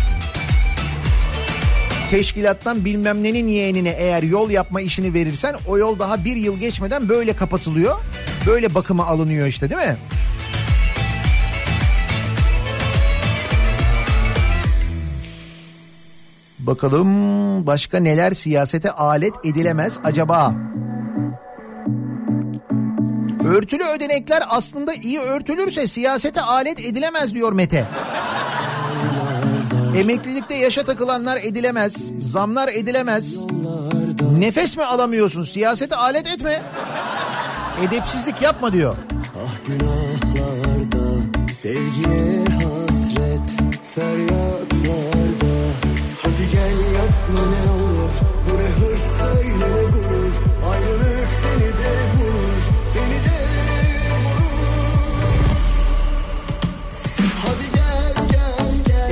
[2.10, 7.10] teşkilattan bilmem nenin yeğenine eğer yol yapma işini verirsen o yol daha bir yıl geçmeden
[7.10, 7.98] böyle kapatılıyor.
[8.48, 9.98] Böyle bakıma alınıyor işte değil mi?
[16.70, 17.08] Bakalım
[17.68, 20.54] başka neler siyasete alet edilemez acaba?
[23.46, 27.86] Örtülü ödenekler aslında iyi örtülürse siyasete alet edilemez diyor Mete.
[29.98, 33.38] Emeklilikte yaşa takılanlar edilemez, zamlar edilemez.
[34.38, 35.44] Nefes mi alamıyorsun?
[35.44, 36.62] Siyasete alet etme.
[37.88, 38.96] Edepsizlik yapma diyor.
[39.38, 43.60] Ah günahlarda Sevgiye hasret
[43.96, 44.59] gel
[47.30, 48.10] yapma ne olur
[48.46, 50.34] Bu ne hırs söyle ne gurur
[50.72, 52.62] Ayrılık seni de vurur
[52.96, 53.40] Beni de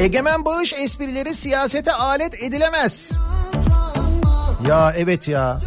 [0.03, 3.11] Egemen bağış esprileri siyasete alet edilemez.
[4.67, 5.59] Ya evet ya.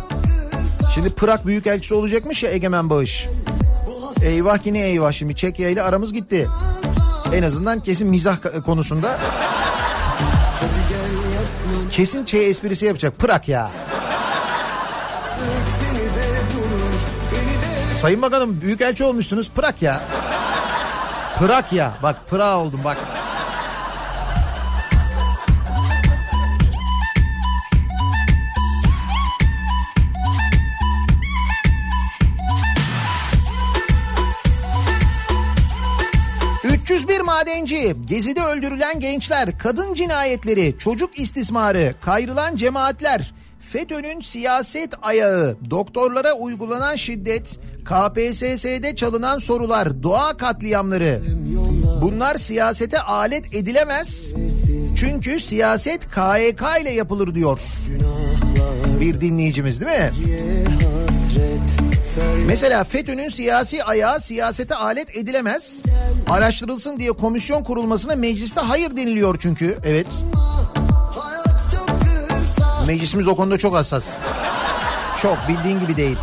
[0.94, 3.28] Şimdi Prag Büyükelçisi olacakmış ya Egemen Bağış.
[4.22, 6.48] Eyvah yine eyvah şimdi Çekya ile aramız gitti.
[7.34, 8.36] En azından kesin mizah
[8.66, 9.18] konusunda.
[12.00, 13.18] Kesin şey esprisi yapacak.
[13.18, 13.70] Prag ya.
[18.00, 19.50] Sayın Bakanım Büyükelçi olmuşsunuz.
[19.50, 20.00] Prag ya.
[21.38, 21.92] Prag ya.
[22.02, 22.96] Bak Prag oldum bak.
[36.86, 43.32] ...301 madenci, gezide öldürülen gençler, kadın cinayetleri, çocuk istismarı, kayrılan cemaatler...
[43.72, 51.20] FETÖ'nün siyaset ayağı, doktorlara uygulanan şiddet, KPSS'de çalınan sorular, doğa katliamları...
[52.02, 54.32] Bunlar siyasete alet edilemez.
[54.96, 57.58] Çünkü siyaset KYK ile yapılır diyor.
[59.00, 60.10] Bir dinleyicimiz değil mi?
[62.46, 65.80] Mesela FETÖ'nün siyasi ayağı siyasete alet edilemez.
[66.30, 69.78] Araştırılsın diye komisyon kurulmasına mecliste hayır deniliyor çünkü.
[69.84, 70.06] Evet.
[72.86, 74.10] Meclisimiz o konuda çok hassas.
[75.22, 76.16] Çok bildiğin gibi değil.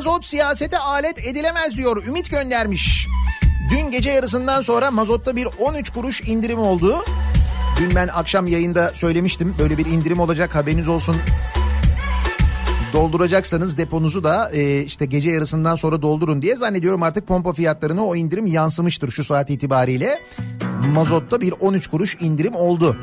[0.00, 2.04] Mazot siyasete alet edilemez diyor.
[2.06, 3.06] Ümit göndermiş.
[3.70, 7.04] Dün gece yarısından sonra mazotta bir 13 kuruş indirim oldu.
[7.80, 11.16] Dün ben akşam yayında söylemiştim böyle bir indirim olacak haberiniz olsun
[12.92, 18.16] Dolduracaksanız deponuzu da e, işte gece yarısından sonra doldurun diye zannediyorum artık pompa fiyatlarına o
[18.16, 20.20] indirim yansımıştır şu saat itibariyle.
[20.94, 22.96] Mazotta bir 13 kuruş indirim oldu.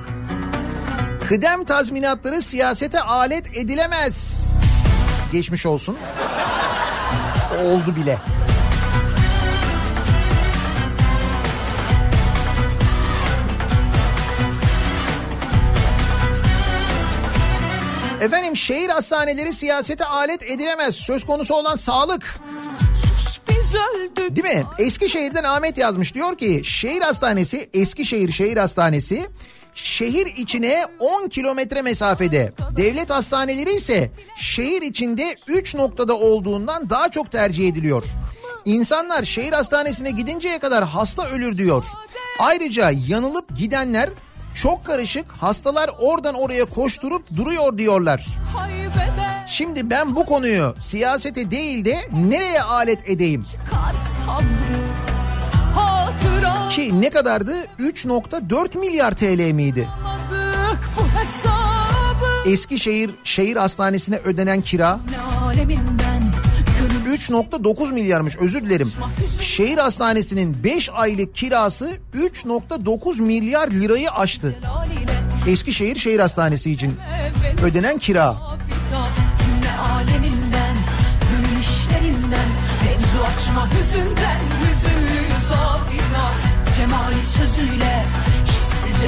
[1.29, 4.47] Kıdem tazminatları siyasete alet edilemez.
[5.31, 5.97] Geçmiş olsun.
[7.57, 8.17] Oldu bile.
[18.21, 20.95] Efendim şehir hastaneleri siyasete alet edilemez.
[20.95, 22.39] Söz konusu olan sağlık.
[23.49, 24.35] Biz öldük.
[24.35, 24.65] Değil mi?
[24.79, 26.15] Eskişehir'den Ahmet yazmış.
[26.15, 29.27] Diyor ki şehir hastanesi Eskişehir Şehir Hastanesi
[29.77, 32.53] şehir içine 10 kilometre mesafede.
[32.77, 38.03] Devlet hastaneleri ise şehir içinde 3 noktada olduğundan daha çok tercih ediliyor.
[38.65, 41.83] İnsanlar şehir hastanesine gidinceye kadar hasta ölür diyor.
[42.39, 44.09] Ayrıca yanılıp gidenler
[44.55, 48.25] çok karışık hastalar oradan oraya koşturup duruyor diyorlar.
[49.47, 53.45] Şimdi ben bu konuyu siyasete değil de nereye alet edeyim?
[54.25, 54.86] sabrı.
[56.69, 57.53] Ki ne kadardı?
[57.79, 59.87] 3.4 milyar TL miydi?
[62.45, 66.23] Eskişehir Şehir Hastanesi'ne ödenen kira Ne aleminden
[66.79, 68.91] gönül 3.9 milyarmış özür dilerim.
[69.41, 74.55] Şehir Hastanesi'nin 5 aylık kirası 3.9 milyar lirayı aştı.
[75.47, 76.93] Eskişehir Şehir Hastanesi için
[77.63, 78.35] ödenen kira.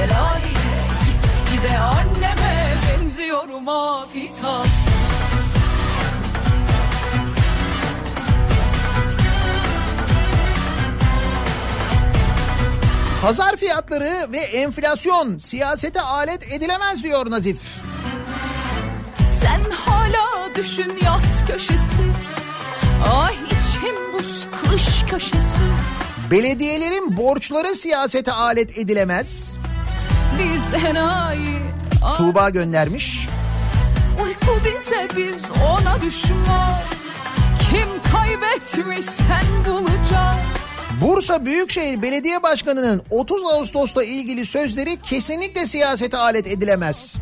[0.00, 4.62] Hissi celaliyle Git gide anneme Benziyorum afita
[13.22, 17.60] Pazar fiyatları ve enflasyon siyasete alet edilemez diyor Nazif.
[19.40, 22.02] Sen hala düşün yaz köşesi
[23.12, 25.60] Ay içim buz kış köşesi
[26.30, 29.58] Belediyelerin borçları siyasete alet edilemez.
[30.38, 31.58] Biz enayi
[32.04, 33.26] Ay, Tuğba göndermiş.
[34.24, 36.78] Uyku bize biz ona düşman
[37.70, 40.60] Kim kaybetmiş sen bulacaksın
[41.00, 47.16] Bursa Büyükşehir Belediye Başkanı'nın 30 Ağustos'ta ilgili sözleri kesinlikle siyasete alet edilemez.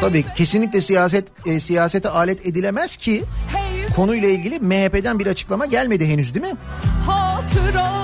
[0.00, 3.24] Tabii kesinlikle siyaset e, siyasete alet edilemez ki
[3.96, 6.56] konuyla ilgili MHP'den bir açıklama gelmedi henüz değil mi?
[7.06, 7.97] hatıradan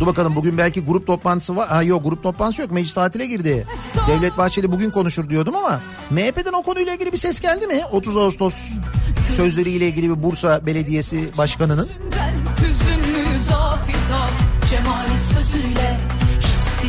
[0.00, 1.68] Dur bakalım bugün belki grup toplantısı var.
[1.68, 3.66] Ha yok grup toplantısı yok meclis tatile girdi.
[4.08, 7.82] Devlet Bahçeli bugün konuşur diyordum ama MHP'den o konuyla ilgili bir ses geldi mi?
[7.92, 8.54] 30 Ağustos
[9.36, 11.88] sözleriyle ilgili bir Bursa Belediyesi Başkanı'nın.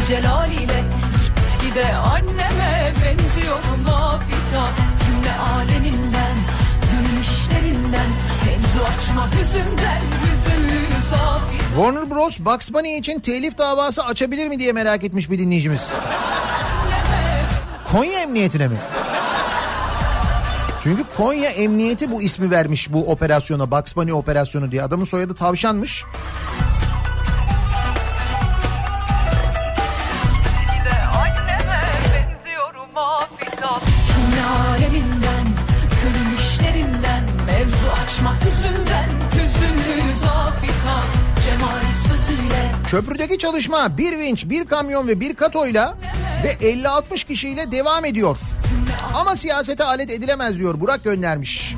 [0.09, 0.83] Celaliyle
[1.23, 4.69] Git gide anneme benziyorum afita
[5.05, 6.37] Cümle aleminden
[7.21, 8.09] işlerinden
[8.45, 12.39] Mevzu açma hüzünden Hüzünlü zafita Warner Bros.
[12.39, 15.81] Bugs Bunny için telif davası açabilir mi diye merak etmiş bir dinleyicimiz.
[17.91, 18.75] Konya Emniyetine mi?
[20.83, 24.83] Çünkü Konya Emniyeti bu ismi vermiş bu operasyona Bugs Bunny operasyonu diye.
[24.83, 26.05] Adamın soyadı Tavşanmış.
[42.91, 45.97] Köprüdeki çalışma bir vinç, bir kamyon ve bir katoyla
[46.43, 48.37] ve 50-60 kişiyle devam ediyor.
[49.13, 51.75] Ama siyasete alet edilemez diyor Burak göndermiş.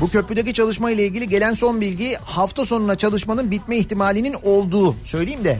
[0.00, 5.44] Bu köprüdeki çalışma ile ilgili gelen son bilgi hafta sonuna çalışmanın bitme ihtimalinin olduğu söyleyeyim
[5.44, 5.58] de.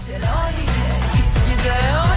[1.64, 2.09] Annene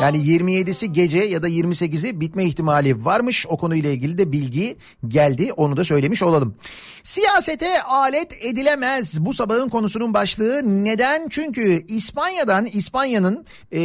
[0.00, 3.46] Yani 27'si gece ya da 28'i bitme ihtimali varmış.
[3.48, 4.76] O konuyla ilgili de bilgi
[5.08, 5.52] geldi.
[5.52, 6.54] Onu da söylemiş olalım.
[7.02, 9.20] Siyasete alet edilemez.
[9.20, 11.28] Bu sabahın konusunun başlığı neden?
[11.28, 13.78] Çünkü İspanya'dan İspanya'nın e,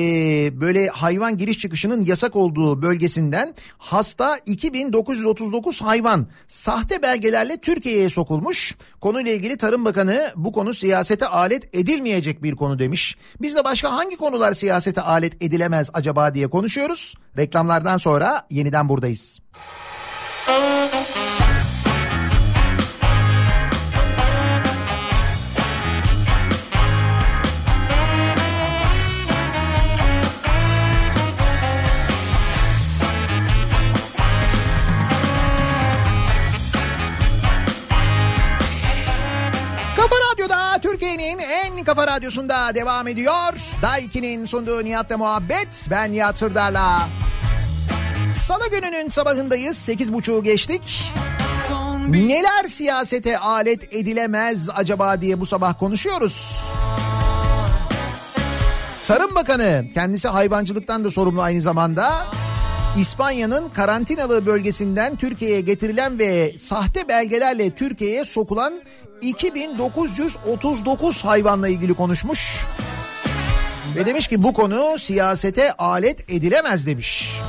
[0.61, 8.75] böyle hayvan giriş çıkışının yasak olduğu bölgesinden hasta 2939 hayvan sahte belgelerle Türkiye'ye sokulmuş.
[9.01, 13.17] Konuyla ilgili Tarım Bakanı bu konu siyasete alet edilmeyecek bir konu demiş.
[13.41, 17.15] Biz de başka hangi konular siyasete alet edilemez acaba diye konuşuyoruz.
[17.37, 19.39] Reklamlardan sonra yeniden buradayız.
[41.95, 43.53] Kafa radyosunda devam ediyor.
[43.81, 45.87] Daiki'nin sunduğu Nihat'la muhabbet.
[45.89, 47.07] Ben Nihat Sırdar'la.
[48.35, 49.77] Salı gününün sabahındayız.
[49.77, 51.13] Sekiz buçuğu geçtik.
[52.09, 56.63] Neler siyasete alet edilemez acaba diye bu sabah konuşuyoruz.
[59.07, 62.25] Tarım Bakanı kendisi hayvancılıktan da sorumlu aynı zamanda.
[62.97, 68.73] İspanya'nın karantinalı bölgesinden Türkiye'ye getirilen ve sahte belgelerle Türkiye'ye sokulan
[69.23, 72.65] 2939 hayvanla ilgili konuşmuş.
[73.95, 77.39] Ve demiş ki bu konu siyasete alet edilemez demiş.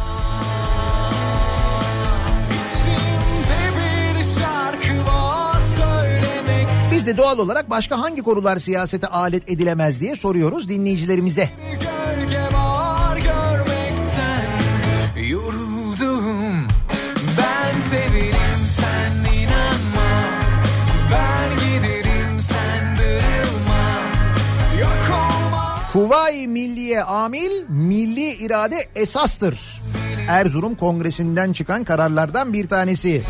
[6.92, 11.50] Biz de doğal olarak başka hangi konular siyasete alet edilemez diye soruyoruz dinleyicilerimize.
[11.70, 11.93] Gölge
[26.14, 29.82] Kuvayi Milliye Amil, milli irade esastır.
[30.28, 33.22] Erzurum Kongresi'nden çıkan kararlardan bir tanesi.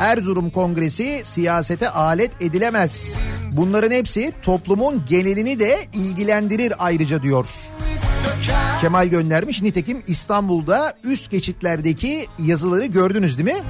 [0.00, 3.16] Erzurum Kongresi siyasete alet edilemez.
[3.56, 7.46] Bunların hepsi toplumun genelini de ilgilendirir ayrıca diyor.
[8.80, 9.62] Kemal göndermiş.
[9.62, 13.64] Nitekim İstanbul'da üst geçitlerdeki yazıları gördünüz değil mi?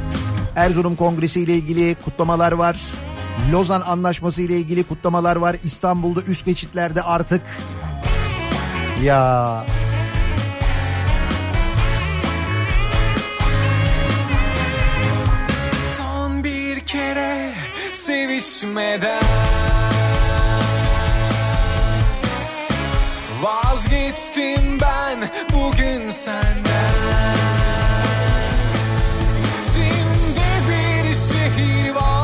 [0.57, 2.81] Erzurum Kongresi ile ilgili kutlamalar var.
[3.53, 5.57] Lozan Anlaşması ile ilgili kutlamalar var.
[5.65, 7.43] İstanbul'da üst geçitlerde artık.
[9.03, 9.65] Ya.
[15.97, 17.53] Son bir kere
[17.93, 19.23] sevişmeden
[23.43, 27.37] Vazgeçtim ben bugün senden.
[29.45, 32.16] İçimde bir şehir var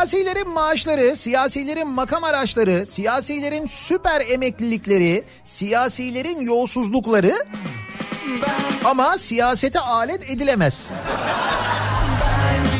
[0.00, 7.32] Siyasilerin maaşları, siyasilerin makam araçları, siyasilerin süper emeklilikleri, siyasilerin yolsuzlukları
[8.84, 10.88] ama siyasete alet edilemez.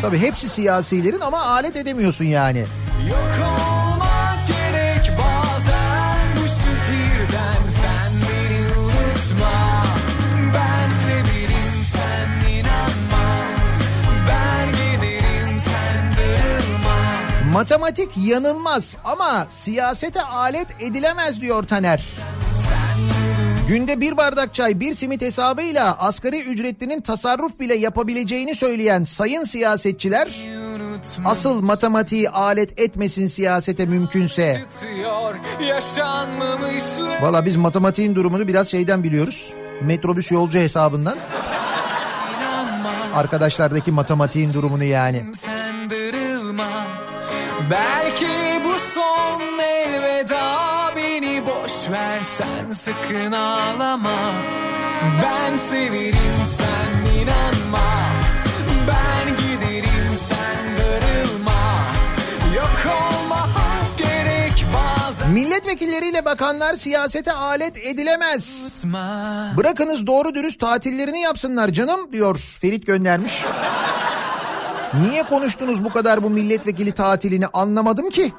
[0.02, 2.64] Tabii hepsi siyasilerin ama alet edemiyorsun yani.
[3.10, 3.69] Yok
[17.52, 22.04] Matematik yanılmaz ama siyasete alet edilemez diyor Taner.
[23.68, 30.40] Günde bir bardak çay bir simit hesabıyla asgari ücretlinin tasarruf bile yapabileceğini söyleyen sayın siyasetçiler
[31.24, 34.62] asıl matematiği alet etmesin siyasete mümkünse.
[37.22, 39.54] Valla biz matematiğin durumunu biraz şeyden biliyoruz.
[39.82, 41.16] Metrobüs yolcu hesabından.
[43.14, 45.22] Arkadaşlardaki matematiğin durumunu yani.
[45.34, 45.90] Sen
[47.70, 48.28] Belki
[48.64, 54.32] bu son elveda Beni boş ver sen sakın ağlama.
[55.22, 57.90] Ben severim sen inanma.
[58.88, 61.84] Ben giderim sen darılma.
[62.56, 63.48] Yok olma
[63.98, 65.30] gerek bazen.
[65.30, 68.72] Milletvekilleriyle bakanlar siyasete alet edilemez.
[69.56, 73.44] Bırakınız doğru dürüst tatillerini yapsınlar canım diyor Ferit göndermiş.
[74.94, 78.32] Niye konuştunuz bu kadar bu milletvekili tatilini anlamadım ki.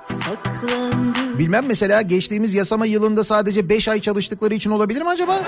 [1.40, 5.40] Bilmem mesela geçtiğimiz yasama yılında sadece 5 ay çalıştıkları için olabilir mi acaba?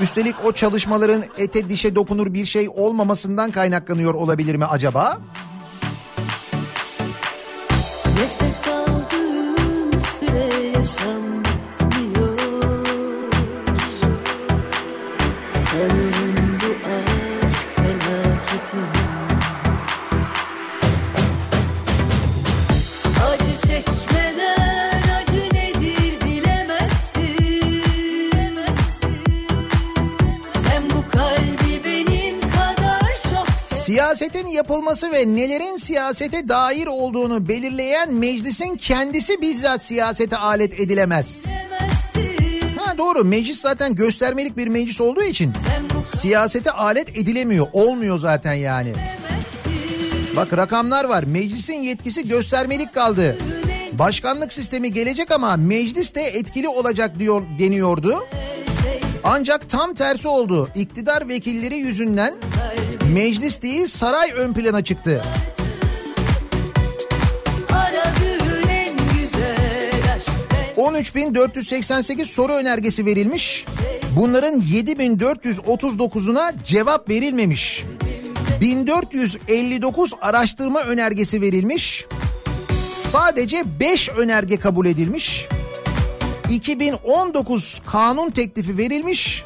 [0.00, 5.18] Üstelik o çalışmaların ete dişe dokunur bir şey olmamasından kaynaklanıyor olabilir mi acaba?
[8.06, 11.25] Nefes aldığım süre yaşam
[33.96, 41.44] Siyasetin yapılması ve nelerin siyasete dair olduğunu belirleyen meclisin kendisi bizzat siyasete alet edilemez.
[42.78, 45.52] Ha doğru meclis zaten göstermelik bir meclis olduğu için
[46.16, 47.66] siyasete alet edilemiyor.
[47.72, 48.92] Olmuyor zaten yani.
[50.36, 51.22] Bak rakamlar var.
[51.22, 53.38] Meclisin yetkisi göstermelik kaldı.
[53.92, 58.24] Başkanlık sistemi gelecek ama meclis de etkili olacak diyor deniyordu.
[59.24, 60.68] Ancak tam tersi oldu.
[60.74, 62.34] İktidar vekilleri yüzünden
[63.14, 65.22] meclis değil saray ön plana çıktı.
[67.72, 70.28] aradığın en güzel aşk
[70.76, 73.64] ben 13.488 soru önergesi verilmiş.
[74.16, 77.84] Bunların 7.439'una cevap verilmemiş.
[78.60, 82.04] 1459 araştırma önergesi verilmiş.
[83.10, 85.48] Sadece 5 önerge kabul edilmiş.
[86.50, 89.44] 2019 kanun teklifi verilmiş.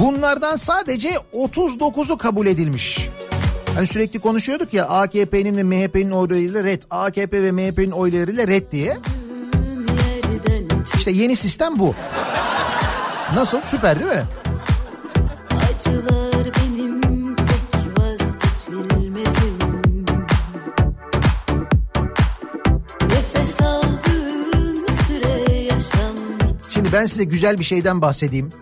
[0.00, 3.08] Bunlardan sadece 39'u kabul edilmiş.
[3.74, 8.98] Hani sürekli konuşuyorduk ya AKP'nin ve MHP'nin oylarıyla red, AKP ve MHP'nin oylarıyla red diye.
[10.96, 11.94] İşte yeni sistem bu.
[13.34, 13.60] Nasıl?
[13.60, 14.24] Süper değil mi?
[26.74, 28.52] Şimdi ben size güzel bir şeyden bahsedeyim.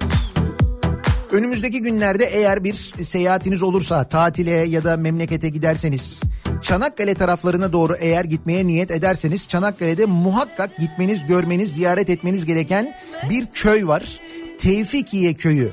[1.32, 2.74] Önümüzdeki günlerde eğer bir
[3.04, 6.20] seyahatiniz olursa tatile ya da memlekete giderseniz
[6.62, 12.94] Çanakkale taraflarına doğru eğer gitmeye niyet ederseniz Çanakkale'de muhakkak gitmeniz, görmeniz, ziyaret etmeniz gereken
[13.30, 14.20] bir köy var.
[14.58, 15.70] Tevfikiye köyü.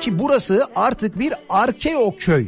[0.00, 2.46] Ki burası artık bir arkeo köy.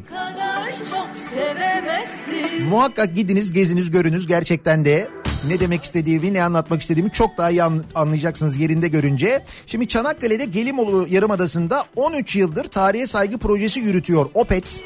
[2.71, 5.09] Muhakkak gidiniz, geziniz, görünüz gerçekten de
[5.49, 9.43] ne demek istediğimi, ne anlatmak istediğimi çok daha iyi an- anlayacaksınız yerinde görünce.
[9.67, 14.81] Şimdi Çanakkale'de Gelimoğlu Yarımadası'nda 13 yıldır tarihe saygı projesi yürütüyor OPET.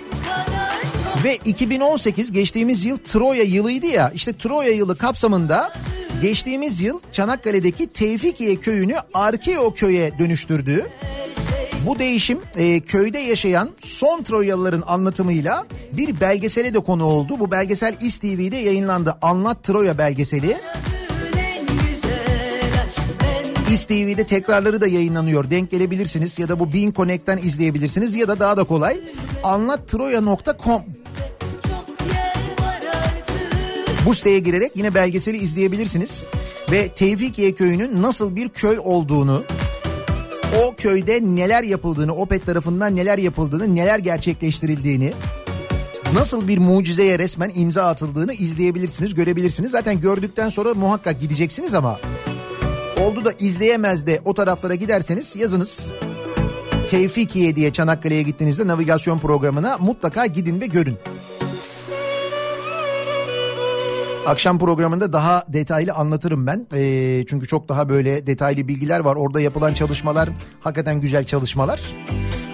[1.24, 5.72] Ve 2018 geçtiğimiz yıl Troya yılıydı ya işte Troya yılı kapsamında
[6.22, 10.86] geçtiğimiz yıl Çanakkale'deki Tevfikiye köyünü Arkeo köye dönüştürdü.
[11.86, 17.36] Bu değişim e, köyde yaşayan son Troyalıların anlatımıyla bir belgesele de konu oldu.
[17.40, 19.18] Bu belgesel İSTV'de yayınlandı.
[19.22, 20.56] Anlat Troya belgeseli.
[23.22, 25.50] Ben İSTV'de tekrarları da yayınlanıyor.
[25.50, 29.00] Denk gelebilirsiniz ya da bu Bean Connect'ten izleyebilirsiniz ya da daha da kolay.
[29.42, 30.82] Anlattroya.com
[34.06, 36.24] bu siteye girerek yine belgeseli izleyebilirsiniz.
[36.70, 39.44] Ve Tevfikiye köyünün nasıl bir köy olduğunu,
[40.54, 45.12] o köyde neler yapıldığını, OPET tarafından neler yapıldığını, neler gerçekleştirildiğini,
[46.14, 49.70] nasıl bir mucizeye resmen imza atıldığını izleyebilirsiniz, görebilirsiniz.
[49.70, 52.00] Zaten gördükten sonra muhakkak gideceksiniz ama
[53.00, 55.92] oldu da izleyemez de o taraflara giderseniz yazınız.
[56.90, 60.96] Tevfikiye diye Çanakkale'ye gittiğinizde navigasyon programına mutlaka gidin ve görün.
[64.26, 66.66] Akşam programında daha detaylı anlatırım ben.
[66.74, 69.16] Ee, çünkü çok daha böyle detaylı bilgiler var.
[69.16, 70.28] Orada yapılan çalışmalar
[70.60, 71.80] hakikaten güzel çalışmalar.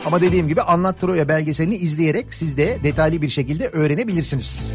[0.06, 4.72] Ama dediğim gibi Anlat Troya belgeselini izleyerek siz de detaylı bir şekilde öğrenebilirsiniz.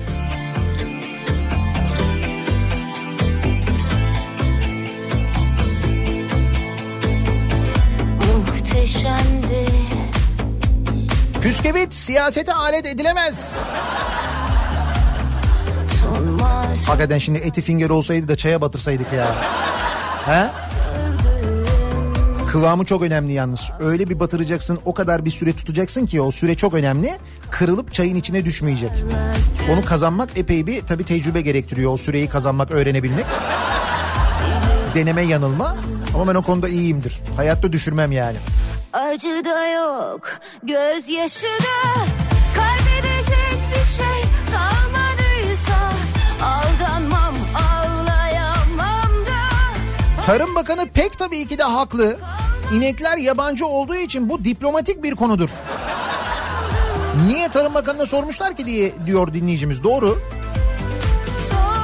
[8.37, 9.65] muhteşemdi
[11.41, 13.55] Püskevit siyasete alet edilemez.
[16.87, 19.27] Hakikaten şimdi eti finger olsaydı da çaya batırsaydık ya.
[20.25, 20.47] He?
[22.51, 23.71] Kıvamı çok önemli yalnız.
[23.79, 27.17] Öyle bir batıracaksın o kadar bir süre tutacaksın ki o süre çok önemli.
[27.51, 28.91] Kırılıp çayın içine düşmeyecek.
[29.73, 31.93] Onu kazanmak epey bir tabii tecrübe gerektiriyor.
[31.93, 33.25] O süreyi kazanmak, öğrenebilmek.
[34.95, 35.77] Deneme yanılma.
[36.15, 37.19] Ama ben o konuda iyiyimdir.
[37.35, 38.37] Hayatta düşürmem yani.
[38.93, 40.29] Acı da yok,
[40.63, 41.93] gözyaşı da
[42.55, 44.21] Kaybedecek bir şey
[44.51, 44.96] kalmadıysa
[50.27, 52.17] Tarım Bakanı pek tabii ki de haklı.
[52.73, 55.49] İnekler yabancı olduğu için bu diplomatik bir konudur.
[57.27, 59.83] Niye Tarım Bakanı'na sormuşlar ki diye diyor dinleyicimiz.
[59.83, 60.19] Doğru.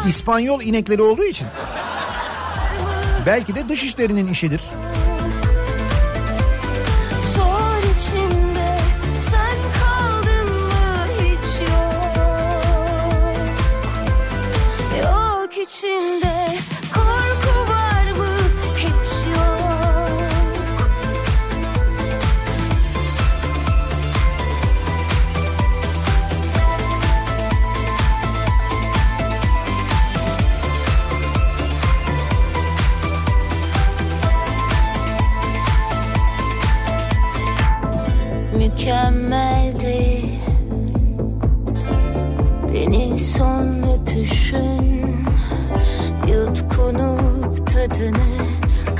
[0.07, 1.48] İspanyol inekleri olduğu için.
[3.26, 4.61] Belki de dış işlerinin işidir.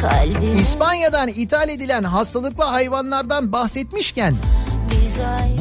[0.04, 4.36] Kalbime İspanya'dan ithal edilen hastalıklı hayvanlardan bahsetmişken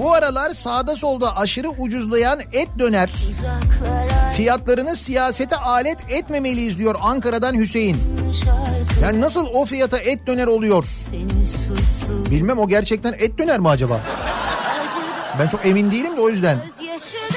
[0.00, 3.10] bu aralar sağda solda aşırı ucuzlayan et döner
[4.36, 7.96] fiyatlarını siyasete alet etmemeliyiz diyor Ankara'dan Hüseyin.
[9.02, 10.84] Yani nasıl o fiyata et döner oluyor?
[12.30, 14.00] Bilmem o gerçekten et döner mi acaba?
[15.38, 16.58] Ben çok emin değilim de o yüzden.
[16.78, 17.31] Gözyaşı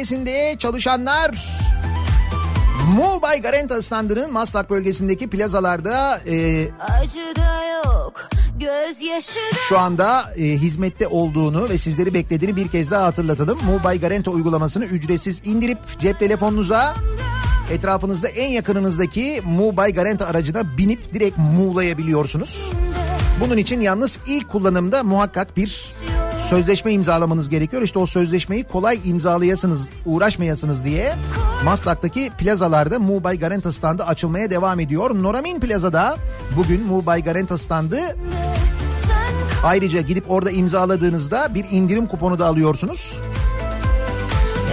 [0.00, 1.30] bölgesinde çalışanlar
[2.96, 8.28] Mubay Garanta standının Maslak bölgesindeki plazalarda e, Acı da yok
[9.68, 13.58] şu anda e, hizmette olduğunu ve sizleri beklediğini bir kez daha hatırlatalım.
[13.64, 16.94] Mubay Garanta uygulamasını ücretsiz indirip cep telefonunuza
[17.70, 22.72] etrafınızda en yakınınızdaki Mubay Garanta aracına binip direkt Muğla'yabiliyorsunuz.
[23.40, 25.92] Bunun için yalnız ilk kullanımda muhakkak bir
[26.50, 27.82] sözleşme imzalamanız gerekiyor.
[27.82, 31.14] İşte o sözleşmeyi kolay imzalayasınız, uğraşmayasınız diye
[31.64, 35.10] Maslak'taki plazalarda Mubay Garanta standı açılmaya devam ediyor.
[35.22, 36.16] Noramin Plaza'da
[36.56, 38.16] bugün Mubay Garanta standı
[39.64, 43.20] ayrıca gidip orada imzaladığınızda bir indirim kuponu da alıyorsunuz.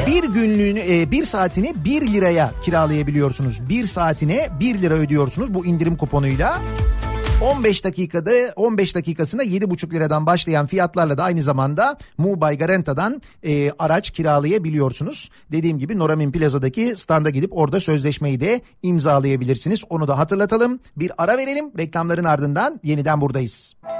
[0.08, 3.70] Bir günlüğünü, e, bir saatini 1 liraya kiralayabiliyorsunuz.
[3.70, 6.62] Bir saatine 1 lira ödüyorsunuz bu indirim kuponuyla.
[7.42, 14.12] 15 dakikada 15 dakikasına 7,5 liradan başlayan fiyatlarla da aynı zamanda Mubay Garanta'dan e, araç
[14.12, 15.30] kiralayabiliyorsunuz.
[15.52, 19.82] Dediğim gibi Noramin Plaza'daki standa gidip orada sözleşmeyi de imzalayabilirsiniz.
[19.90, 20.80] Onu da hatırlatalım.
[20.96, 21.72] Bir ara verelim.
[21.78, 23.74] Reklamların ardından yeniden buradayız.
[23.82, 23.97] Hava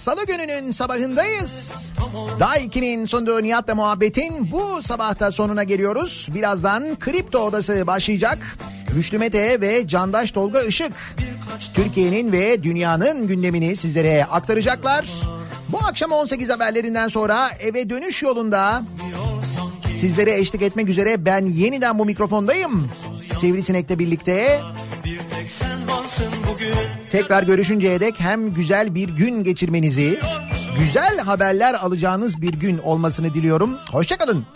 [0.00, 1.90] salı gününün sabahındayız.
[2.40, 6.28] Daha 2'nin sunduğu Nihat'la muhabbetin bu sabahta sonuna geliyoruz.
[6.34, 8.38] Birazdan Kripto Odası başlayacak.
[8.94, 10.92] Güçlü Mete ve Candaş Tolga Işık
[11.74, 15.06] Türkiye'nin ve dünyanın gündemini sizlere aktaracaklar.
[15.68, 18.82] Bu akşam 18 haberlerinden sonra eve dönüş yolunda
[20.00, 22.90] sizlere eşlik etmek üzere ben yeniden bu mikrofondayım.
[23.40, 24.60] Sivrisinek'le birlikte
[27.10, 30.20] tekrar görüşünceye dek hem güzel bir gün geçirmenizi,
[30.78, 33.76] güzel haberler alacağınız bir gün olmasını diliyorum.
[33.90, 34.46] Hoşçakalın.